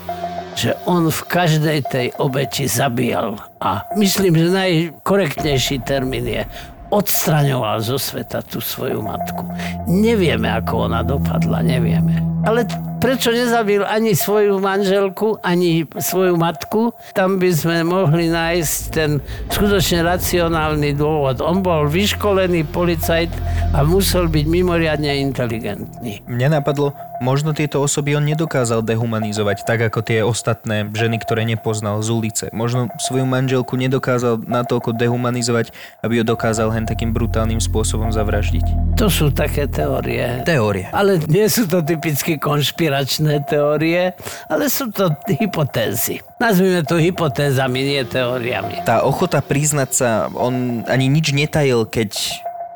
že 0.53 0.75
on 0.85 1.09
v 1.09 1.21
každej 1.25 1.79
tej 1.89 2.07
obeti 2.19 2.67
zabíjal. 2.67 3.39
A 3.61 3.87
myslím, 3.97 4.37
že 4.37 4.49
najkorektnejší 4.51 5.81
termín 5.81 6.27
je 6.27 6.43
odstraňoval 6.91 7.79
zo 7.81 7.97
sveta 7.97 8.43
tú 8.43 8.59
svoju 8.59 9.01
matku. 9.01 9.47
Nevieme, 9.87 10.51
ako 10.51 10.91
ona 10.91 11.07
dopadla, 11.07 11.63
nevieme. 11.63 12.21
Ale 12.41 12.65
prečo 12.99 13.29
nezabil 13.31 13.85
ani 13.85 14.17
svoju 14.17 14.59
manželku, 14.65 15.37
ani 15.45 15.85
svoju 15.85 16.41
matku? 16.41 16.97
Tam 17.13 17.37
by 17.37 17.51
sme 17.53 17.85
mohli 17.85 18.33
nájsť 18.33 18.77
ten 18.91 19.21
skutočne 19.53 20.01
racionálny 20.01 20.97
dôvod. 20.97 21.45
On 21.45 21.61
bol 21.61 21.85
vyškolený 21.85 22.65
policajt 22.73 23.29
a 23.77 23.85
musel 23.85 24.27
byť 24.33 24.45
mimoriadne 24.49 25.21
inteligentný. 25.21 26.25
Mňa 26.27 26.49
napadlo, 26.61 26.97
možno 27.21 27.53
tieto 27.53 27.85
osoby 27.85 28.17
on 28.17 28.25
nedokázal 28.25 28.81
dehumanizovať 28.81 29.69
tak 29.69 29.93
ako 29.93 30.01
tie 30.01 30.25
ostatné 30.25 30.89
ženy, 30.91 31.21
ktoré 31.21 31.45
nepoznal 31.45 32.01
z 32.01 32.09
ulice. 32.11 32.45
Možno 32.51 32.89
svoju 32.97 33.29
manželku 33.29 33.77
nedokázal 33.77 34.41
natoľko 34.43 34.97
dehumanizovať, 34.97 35.71
aby 36.01 36.21
ho 36.21 36.25
dokázal 36.25 36.73
hen 36.73 36.89
takým 36.89 37.13
brutálnym 37.13 37.61
spôsobom 37.61 38.09
zavraždiť. 38.11 38.97
To 38.97 39.13
sú 39.13 39.29
také 39.31 39.69
teórie. 39.69 40.43
Teórie. 40.49 40.89
Ale 40.91 41.21
nie 41.29 41.47
sú 41.47 41.69
to 41.69 41.85
typicky 41.85 42.41
konšpiračné 42.41 43.45
teórie, 43.45 44.17
ale 44.49 44.73
sú 44.73 44.89
to 44.89 45.13
hypotézy. 45.29 46.25
Nazvime 46.41 46.81
to 46.89 46.97
hypotézami, 46.97 47.85
nie 47.85 48.03
teóriami. 48.09 48.81
Tá 48.89 49.05
ochota 49.05 49.45
priznať 49.45 49.91
sa, 49.93 50.09
on 50.33 50.81
ani 50.89 51.13
nič 51.13 51.37
netajil, 51.37 51.85
keď 51.85 52.17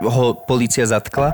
ho 0.04 0.36
policia 0.36 0.84
zatkla 0.84 1.32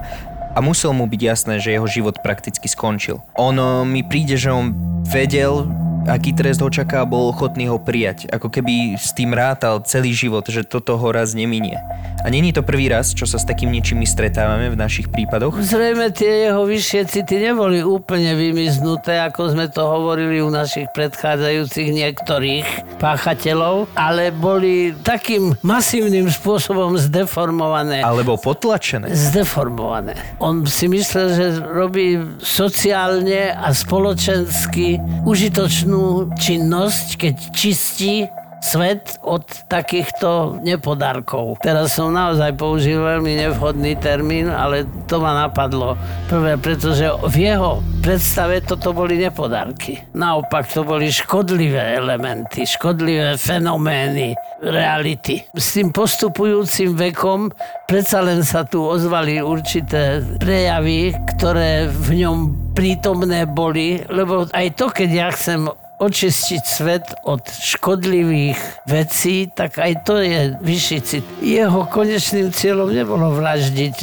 a 0.51 0.59
musel 0.59 0.91
mu 0.93 1.07
byť 1.07 1.21
jasné, 1.23 1.55
že 1.63 1.75
jeho 1.75 1.87
život 1.87 2.19
prakticky 2.21 2.67
skončil. 2.67 3.23
On 3.39 3.55
mi 3.87 4.03
príde, 4.03 4.35
že 4.35 4.51
on 4.51 4.75
vedel, 5.07 5.67
aký 6.09 6.33
trest 6.33 6.61
ho 6.61 6.69
čaká 6.69 7.05
bol 7.05 7.33
ochotný 7.33 7.69
ho 7.69 7.81
prijať. 7.81 8.29
Ako 8.31 8.49
keby 8.49 8.97
s 8.97 9.13
tým 9.13 9.33
rátal 9.33 9.83
celý 9.85 10.13
život, 10.13 10.45
že 10.49 10.65
toto 10.65 10.97
ho 10.97 11.09
raz 11.13 11.33
neminie. 11.33 11.77
A 12.21 12.29
není 12.29 12.53
to 12.53 12.61
prvý 12.61 12.93
raz, 12.93 13.17
čo 13.17 13.25
sa 13.25 13.41
s 13.41 13.49
takým 13.49 13.73
niečím 13.73 14.05
stretávame 14.05 14.69
v 14.69 14.77
našich 14.77 15.09
prípadoch. 15.09 15.57
Zrejme 15.57 16.13
tie 16.13 16.49
jeho 16.49 16.69
vyššie 16.69 17.09
city 17.09 17.41
neboli 17.41 17.81
úplne 17.81 18.37
vymiznuté, 18.37 19.25
ako 19.25 19.57
sme 19.57 19.73
to 19.73 19.81
hovorili 19.89 20.45
u 20.45 20.53
našich 20.53 20.93
predchádzajúcich 20.93 21.89
niektorých 21.97 22.67
páchateľov, 23.01 23.89
ale 23.97 24.29
boli 24.37 24.93
takým 25.01 25.57
masívnym 25.65 26.29
spôsobom 26.29 27.01
zdeformované. 27.01 28.05
Alebo 28.05 28.37
potlačené. 28.37 29.17
Zdeformované. 29.17 30.13
On 30.45 30.61
si 30.69 30.93
myslel, 30.93 31.27
že 31.33 31.47
robí 31.65 32.21
sociálne 32.45 33.57
a 33.57 33.73
spoločensky 33.73 35.01
užitočnú 35.25 35.90
činnosť, 36.37 37.07
keď 37.19 37.35
čistí 37.55 38.29
svet 38.61 39.17
od 39.25 39.43
takýchto 39.67 40.61
nepodarkov. 40.61 41.59
Teraz 41.65 41.97
som 41.97 42.13
naozaj 42.13 42.55
použil 42.61 43.01
veľmi 43.01 43.41
nevhodný 43.49 43.97
termín, 43.97 44.53
ale 44.53 44.85
to 45.09 45.17
ma 45.19 45.49
napadlo 45.49 45.97
prvé, 46.29 46.61
pretože 46.61 47.09
v 47.25 47.51
jeho 47.51 47.81
predstave 48.05 48.61
toto 48.61 48.93
boli 48.93 49.17
nepodarky. 49.17 50.05
Naopak 50.13 50.69
to 50.69 50.85
boli 50.85 51.09
škodlivé 51.09 51.97
elementy, 51.97 52.69
škodlivé 52.69 53.41
fenomény 53.41 54.37
reality. 54.61 55.41
S 55.57 55.81
tým 55.81 55.89
postupujúcim 55.89 56.93
vekom 56.93 57.49
predsa 57.89 58.21
len 58.21 58.45
sa 58.45 58.69
tu 58.69 58.85
ozvali 58.85 59.41
určité 59.41 60.21
prejavy, 60.37 61.17
ktoré 61.37 61.89
v 61.89 62.25
ňom 62.25 62.39
prítomné 62.73 63.47
boli, 63.47 64.03
lebo 64.09 64.47
aj 64.51 64.67
to, 64.79 64.87
keď 64.91 65.11
ja 65.11 65.29
chcem 65.35 65.69
očistiť 66.01 66.63
svet 66.65 67.07
od 67.29 67.45
škodlivých 67.45 68.89
vecí, 68.89 69.53
tak 69.53 69.77
aj 69.77 69.93
to 70.09 70.17
je 70.25 70.57
vyšší 70.65 70.99
cit. 71.05 71.25
Jeho 71.45 71.85
konečným 71.85 72.49
cieľom 72.49 72.89
nebolo 72.89 73.37
vraždiť 73.37 73.97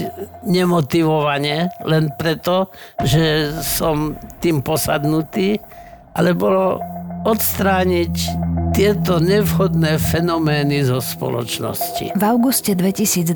nemotivovane, 0.46 1.74
len 1.90 2.14
preto, 2.14 2.70
že 3.02 3.50
som 3.66 4.14
tým 4.38 4.62
posadnutý, 4.62 5.58
ale 6.14 6.38
bolo 6.38 6.78
odstrániť 7.26 8.16
tieto 8.78 9.18
nevhodné 9.18 9.98
fenomény 9.98 10.86
zo 10.86 11.02
spoločnosti. 11.02 12.14
V 12.14 12.24
auguste 12.24 12.78
2012 12.78 13.34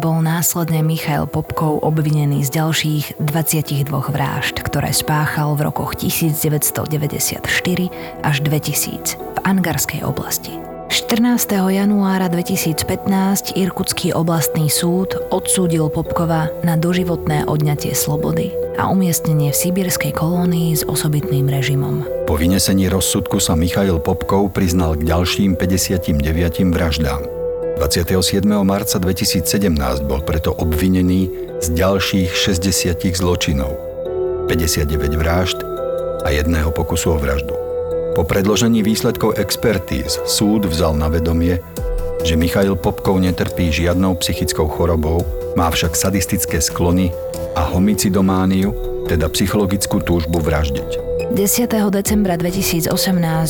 bol 0.00 0.24
následne 0.24 0.80
Michail 0.80 1.28
Popkov 1.28 1.84
obvinený 1.84 2.48
z 2.48 2.56
ďalších 2.56 3.04
22 3.20 3.84
vražd, 3.84 4.64
ktoré 4.64 4.88
spáchal 4.96 5.60
v 5.60 5.68
rokoch 5.68 6.00
1994 6.00 7.44
až 8.24 8.36
2000 8.40 9.20
v 9.20 9.38
Angarskej 9.44 10.00
oblasti. 10.08 10.56
14. 10.88 11.52
januára 11.68 12.32
2015 12.32 13.60
Irkutský 13.60 14.16
oblastný 14.16 14.72
súd 14.72 15.20
odsúdil 15.28 15.92
Popkova 15.92 16.48
na 16.64 16.80
doživotné 16.80 17.44
odňatie 17.44 17.92
slobody 17.92 18.67
a 18.78 18.86
umiestnenie 18.86 19.50
v 19.50 19.58
sibírskej 19.58 20.14
kolónii 20.14 20.70
s 20.78 20.86
osobitným 20.86 21.50
režimom. 21.50 22.06
Po 22.30 22.38
vynesení 22.38 22.86
rozsudku 22.86 23.42
sa 23.42 23.58
Michail 23.58 23.98
Popkov 23.98 24.54
priznal 24.54 24.94
k 24.94 25.02
ďalším 25.10 25.58
59 25.58 26.14
vraždám. 26.70 27.26
27. 27.82 28.42
marca 28.62 28.96
2017 28.98 29.46
bol 30.06 30.22
preto 30.22 30.54
obvinený 30.54 31.30
z 31.58 31.66
ďalších 31.74 32.30
60 32.30 33.02
zločinov, 33.18 33.74
59 34.46 34.94
vražd 35.18 35.58
a 36.22 36.30
jedného 36.30 36.70
pokusu 36.70 37.14
o 37.14 37.18
vraždu. 37.18 37.54
Po 38.18 38.26
predložení 38.26 38.82
výsledkov 38.82 39.38
expertíz 39.38 40.18
súd 40.26 40.66
vzal 40.66 40.98
na 40.98 41.06
vedomie, 41.06 41.62
že 42.22 42.38
Michail 42.38 42.74
Popkov 42.78 43.20
netrpí 43.22 43.70
žiadnou 43.70 44.18
psychickou 44.22 44.66
chorobou, 44.70 45.22
Má 45.58 45.74
však 45.74 45.98
sadistické 45.98 46.62
sklony 46.62 47.10
a 47.58 47.66
homicidomániu, 47.66 48.70
teda 49.10 49.26
psychologickú 49.26 49.98
túžbu 49.98 50.38
vraždiť. 50.38 51.08
10. 51.34 51.66
decembra 51.90 52.38
2018 52.38 52.94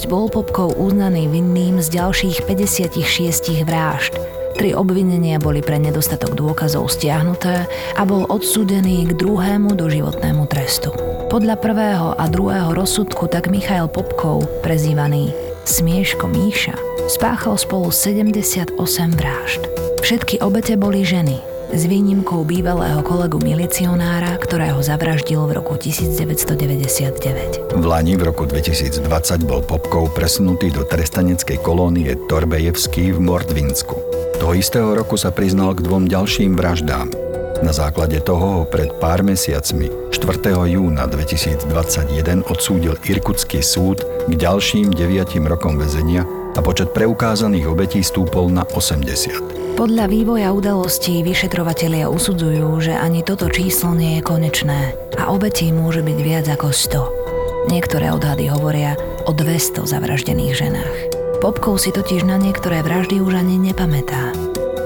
bol 0.09 0.33
Popkov 0.33 0.73
uznaný 0.81 1.29
vinným 1.29 1.85
z 1.85 2.01
ďalších 2.01 2.49
56 2.49 3.69
vražd. 3.69 4.17
Tri 4.57 4.73
obvinenia 4.73 5.39
boli 5.39 5.61
pre 5.61 5.77
nedostatok 5.79 6.35
dôkazov 6.35 6.91
stiahnuté 6.91 7.69
a 7.95 8.03
bol 8.09 8.25
odsúdený 8.27 9.07
k 9.07 9.15
druhému 9.15 9.77
doživotnému 9.77 10.49
trestu. 10.51 10.91
Podľa 11.29 11.61
prvého 11.61 12.17
a 12.17 12.25
druhého 12.27 12.73
rozsudku 12.73 13.29
tak 13.29 13.53
Michail 13.53 13.87
Popkov, 13.87 14.49
prezývaný 14.65 15.31
Smieško 15.69 16.33
Míša, 16.33 16.81
spáchal 17.13 17.61
spolu 17.61 17.93
78 17.93 18.73
vražd. 19.13 19.69
Všetky 20.01 20.41
obete 20.41 20.81
boli 20.81 21.05
ženy, 21.05 21.45
s 21.69 21.85
výnimkou 21.85 22.41
bývalého 22.49 23.05
kolegu 23.05 23.37
milicionára, 23.37 24.41
ktorého 24.41 24.81
zavraždil 24.81 25.45
v 25.45 25.61
roku 25.61 25.77
1999. 25.77 27.69
V 27.77 27.85
Lani 27.85 28.17
v 28.17 28.33
roku 28.33 28.49
2020 28.49 29.05
bol 29.45 29.61
Popkov 29.61 30.17
presunutý 30.17 30.73
do 30.73 30.89
trestaneckej 30.89 31.61
kolónie 31.61 32.17
Torbejevský 32.17 33.13
v 33.13 33.21
Mordvinsku. 33.21 34.01
Toho 34.41 34.57
istého 34.57 34.97
roku 34.97 35.21
sa 35.21 35.29
priznal 35.29 35.77
k 35.77 35.85
dvom 35.85 36.09
ďalším 36.09 36.57
vraždám. 36.57 37.28
Na 37.59 37.75
základe 37.75 38.23
toho 38.23 38.63
ho 38.63 38.63
pred 38.63 38.87
pár 39.03 39.27
mesiacmi, 39.27 39.91
4. 40.15 40.55
júna 40.71 41.11
2021, 41.11 42.47
odsúdil 42.47 42.95
Irkutský 43.03 43.67
súd 43.67 44.07
k 44.31 44.33
ďalším 44.39 44.95
9 44.95 45.43
rokom 45.51 45.75
väzenia 45.75 46.23
a 46.55 46.61
počet 46.63 46.95
preukázaných 46.95 47.67
obetí 47.67 48.01
stúpol 48.03 48.51
na 48.51 48.63
80. 48.63 49.75
Podľa 49.75 50.07
vývoja 50.11 50.51
udalostí 50.55 51.23
vyšetrovatelia 51.23 52.11
usudzujú, 52.11 52.79
že 52.83 52.95
ani 52.95 53.23
toto 53.23 53.47
číslo 53.51 53.95
nie 53.95 54.19
je 54.19 54.27
konečné 54.27 54.95
a 55.19 55.31
obetí 55.31 55.71
môže 55.71 56.03
byť 56.03 56.19
viac 56.23 56.47
ako 56.51 56.75
100. 56.75 57.71
Niektoré 57.75 58.11
odhady 58.11 58.51
hovoria 58.51 58.99
o 59.27 59.35
200 59.35 59.87
zavraždených 59.87 60.55
ženách. 60.55 60.99
Popkov 61.39 61.79
si 61.83 61.95
totiž 61.95 62.27
na 62.27 62.39
niektoré 62.39 62.83
vraždy 62.83 63.23
už 63.23 63.39
ani 63.39 63.59
nepamätá 63.59 64.35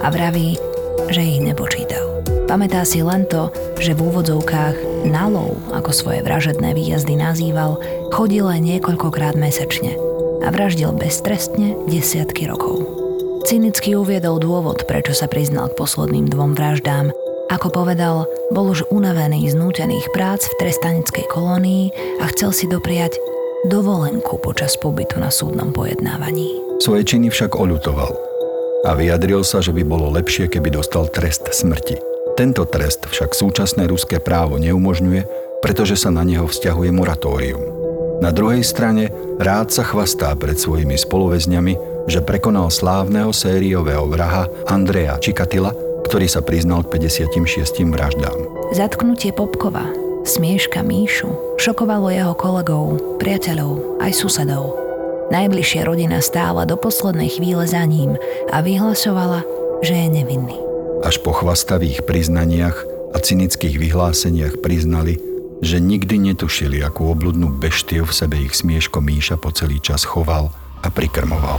a 0.05 0.09
vraví, 0.13 0.61
že 1.09 1.25
ich 1.25 1.41
nepočítal. 1.41 2.12
Pamätá 2.53 2.85
si 2.85 3.01
len 3.01 3.25
to, 3.33 3.49
že 3.81 3.97
v 3.97 4.13
úvodzovkách 4.13 5.09
nalov, 5.09 5.57
ako 5.73 5.89
svoje 5.89 6.21
vražedné 6.21 6.77
výjazdy 6.77 7.17
nazýval, 7.17 7.81
chodil 8.13 8.45
len 8.45 8.61
niekoľkokrát 8.69 9.41
mesačne 9.41 9.97
a 10.45 10.53
vraždil 10.53 10.93
beztrestne 10.93 11.81
desiatky 11.89 12.45
rokov. 12.45 12.85
Cynicky 13.49 13.97
uviedol 13.97 14.37
dôvod, 14.37 14.85
prečo 14.85 15.17
sa 15.17 15.33
priznal 15.33 15.73
k 15.73 15.81
posledným 15.81 16.29
dvom 16.29 16.53
vraždám. 16.53 17.17
Ako 17.49 17.73
povedal, 17.73 18.29
bol 18.53 18.69
už 18.69 18.85
unavený 18.93 19.49
z 19.49 19.57
nútených 19.57 20.13
prác 20.13 20.45
v 20.45 20.61
trestaneckej 20.61 21.33
kolónii 21.33 21.89
a 22.21 22.29
chcel 22.37 22.53
si 22.53 22.69
dopriať 22.69 23.17
dovolenku 23.73 24.37
počas 24.45 24.77
pobytu 24.77 25.17
na 25.17 25.33
súdnom 25.33 25.73
pojednávaní. 25.73 26.53
Svoje 26.85 27.17
činy 27.17 27.33
však 27.33 27.57
oľutoval 27.57 28.13
a 28.85 28.93
vyjadril 28.93 29.41
sa, 29.41 29.65
že 29.65 29.73
by 29.73 29.89
bolo 29.89 30.13
lepšie, 30.13 30.53
keby 30.53 30.69
dostal 30.69 31.09
trest 31.09 31.49
smrti. 31.49 32.12
Tento 32.33 32.65
trest 32.65 33.05
však 33.05 33.37
súčasné 33.37 33.85
ruské 33.85 34.17
právo 34.17 34.57
neumožňuje, 34.57 35.29
pretože 35.61 36.01
sa 36.01 36.09
na 36.09 36.25
neho 36.25 36.49
vzťahuje 36.49 36.89
moratórium. 36.89 37.61
Na 38.25 38.33
druhej 38.33 38.65
strane 38.65 39.13
rád 39.37 39.69
sa 39.75 39.85
chvastá 39.85 40.33
pred 40.39 40.57
svojimi 40.57 40.97
spoluväzňami, 40.97 42.07
že 42.09 42.25
prekonal 42.25 42.73
slávneho 42.73 43.31
sériového 43.35 44.09
vraha 44.09 44.49
Andreja 44.65 45.21
Čikatila, 45.21 45.77
ktorý 46.09 46.27
sa 46.27 46.41
priznal 46.41 46.83
k 46.89 46.99
56 46.99 47.93
vraždám. 47.93 48.39
Zatknutie 48.73 49.31
Popkova 49.37 49.85
Smieška 50.23 50.87
Míšu 50.87 51.59
šokovalo 51.59 52.15
jeho 52.15 52.33
kolegov, 52.39 53.19
priateľov 53.19 54.01
aj 54.01 54.15
susedov. 54.15 54.79
Najbližšia 55.35 55.83
rodina 55.83 56.23
stála 56.23 56.63
do 56.65 56.79
poslednej 56.79 57.29
chvíle 57.29 57.67
za 57.67 57.83
ním 57.83 58.15
a 58.55 58.63
vyhlasovala, 58.63 59.43
že 59.83 59.99
je 59.99 60.09
nevinný. 60.23 60.72
Až 61.03 61.19
po 61.19 61.35
chvastavých 61.35 62.07
priznaniach 62.07 62.87
a 63.11 63.19
cynických 63.19 63.75
vyhláseniach 63.75 64.63
priznali, 64.63 65.19
že 65.59 65.83
nikdy 65.83 66.33
netušili, 66.33 66.79
akú 66.79 67.11
obludnú 67.11 67.51
beštiu 67.51 68.07
v 68.07 68.15
sebe 68.15 68.39
ich 68.39 68.55
smieško 68.55 69.03
Míša 69.03 69.35
po 69.35 69.51
celý 69.51 69.83
čas 69.83 70.07
choval 70.07 70.55
a 70.79 70.89
prikrmoval. 70.95 71.59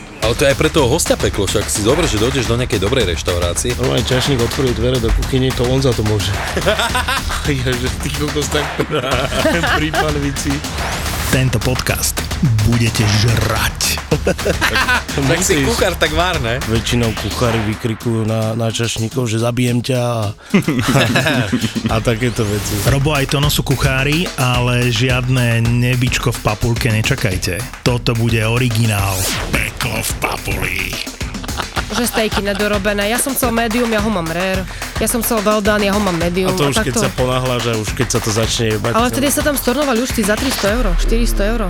Ale 0.21 0.37
to 0.37 0.45
je 0.45 0.51
aj 0.53 0.57
pre 0.57 0.69
toho 0.69 0.85
hostia 0.85 1.17
peklo, 1.17 1.49
však 1.49 1.65
si 1.65 1.81
dobre, 1.81 2.05
že 2.05 2.21
dojdeš 2.21 2.45
do 2.45 2.55
nejakej 2.55 2.77
dobrej 2.77 3.09
reštaurácie. 3.09 3.73
Normálne 3.81 4.05
čašník 4.05 4.37
otvoril 4.37 4.77
dvere 4.77 5.01
do 5.01 5.09
kuchyne, 5.17 5.49
to 5.49 5.65
on 5.65 5.81
za 5.81 5.89
to 5.91 6.05
môže. 6.05 6.29
ja, 7.49 7.69
že 7.73 7.89
ty 8.05 8.09
kokos 8.13 8.47
tak 8.53 8.65
pri 9.81 9.89
panvici. 9.89 10.53
Tento 11.33 11.57
podcast 11.57 12.30
budete 12.67 13.03
žrať. 13.05 13.79
Tak 15.11 15.43
si 15.43 15.63
kuchár, 15.63 15.95
tak 15.99 16.11
vár, 16.15 16.39
ne? 16.39 16.59
Väčšinou 16.71 17.11
kuchári 17.19 17.59
vykrikujú 17.67 18.23
na, 18.23 18.55
na 18.55 18.71
čašníkov, 18.71 19.27
že 19.27 19.43
zabijem 19.43 19.83
ťa 19.83 19.99
a, 19.99 20.19
a 21.93 21.95
takéto 21.99 22.47
veci. 22.47 22.79
Robo 22.87 23.11
aj 23.11 23.31
Tono 23.31 23.51
sú 23.51 23.63
kuchári, 23.63 24.23
ale 24.39 24.87
žiadne 24.91 25.63
nebičko 25.63 26.31
v 26.31 26.39
papulke 26.43 26.91
nečakajte. 26.91 27.83
Toto 27.83 28.15
bude 28.15 28.39
originál. 28.43 29.15
Peklo 29.51 29.99
v 29.99 30.11
papuli. 30.23 30.79
Že 31.91 32.07
stejky 32.07 32.39
nedorobené. 32.39 33.11
Ja 33.11 33.19
som 33.19 33.35
chcel 33.35 33.51
medium, 33.51 33.91
ja 33.91 33.99
ho 33.99 34.07
mám 34.07 34.31
rare. 34.31 34.63
Ja 35.03 35.07
som 35.11 35.19
chcel 35.19 35.43
well 35.43 35.59
done, 35.59 35.83
ja 35.83 35.91
ho 35.91 35.99
mám 35.99 36.15
medium. 36.15 36.51
A 36.51 36.55
to 36.55 36.71
už 36.71 36.79
keď 36.79 36.95
takto. 36.95 37.03
sa 37.03 37.09
ponáhľaš 37.19 37.63
a 37.67 37.73
už 37.75 37.89
keď 37.99 38.07
sa 38.15 38.19
to 38.23 38.31
začne 38.31 38.65
jebať. 38.79 38.91
Ale 38.95 39.07
vtedy 39.11 39.27
sa 39.27 39.43
tam 39.43 39.59
stornovali 39.59 39.99
už 39.99 40.11
tí 40.15 40.23
za 40.23 40.39
300 40.39 40.77
eur, 40.79 40.85
400 41.03 41.51
eur. 41.51 41.61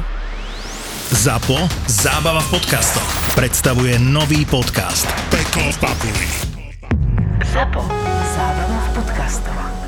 ZAPO 1.12 1.68
Zábava 1.92 2.40
v 2.40 2.56
podcastoch 2.56 3.36
predstavuje 3.36 4.00
nový 4.00 4.48
podcast 4.48 5.04
Peklo 5.28 5.68
v 5.68 5.78
papuli. 5.84 6.28
ZAPO. 7.52 7.84
Zábrná 8.32 8.80
v 8.80 8.90
podcastovách. 8.96 9.81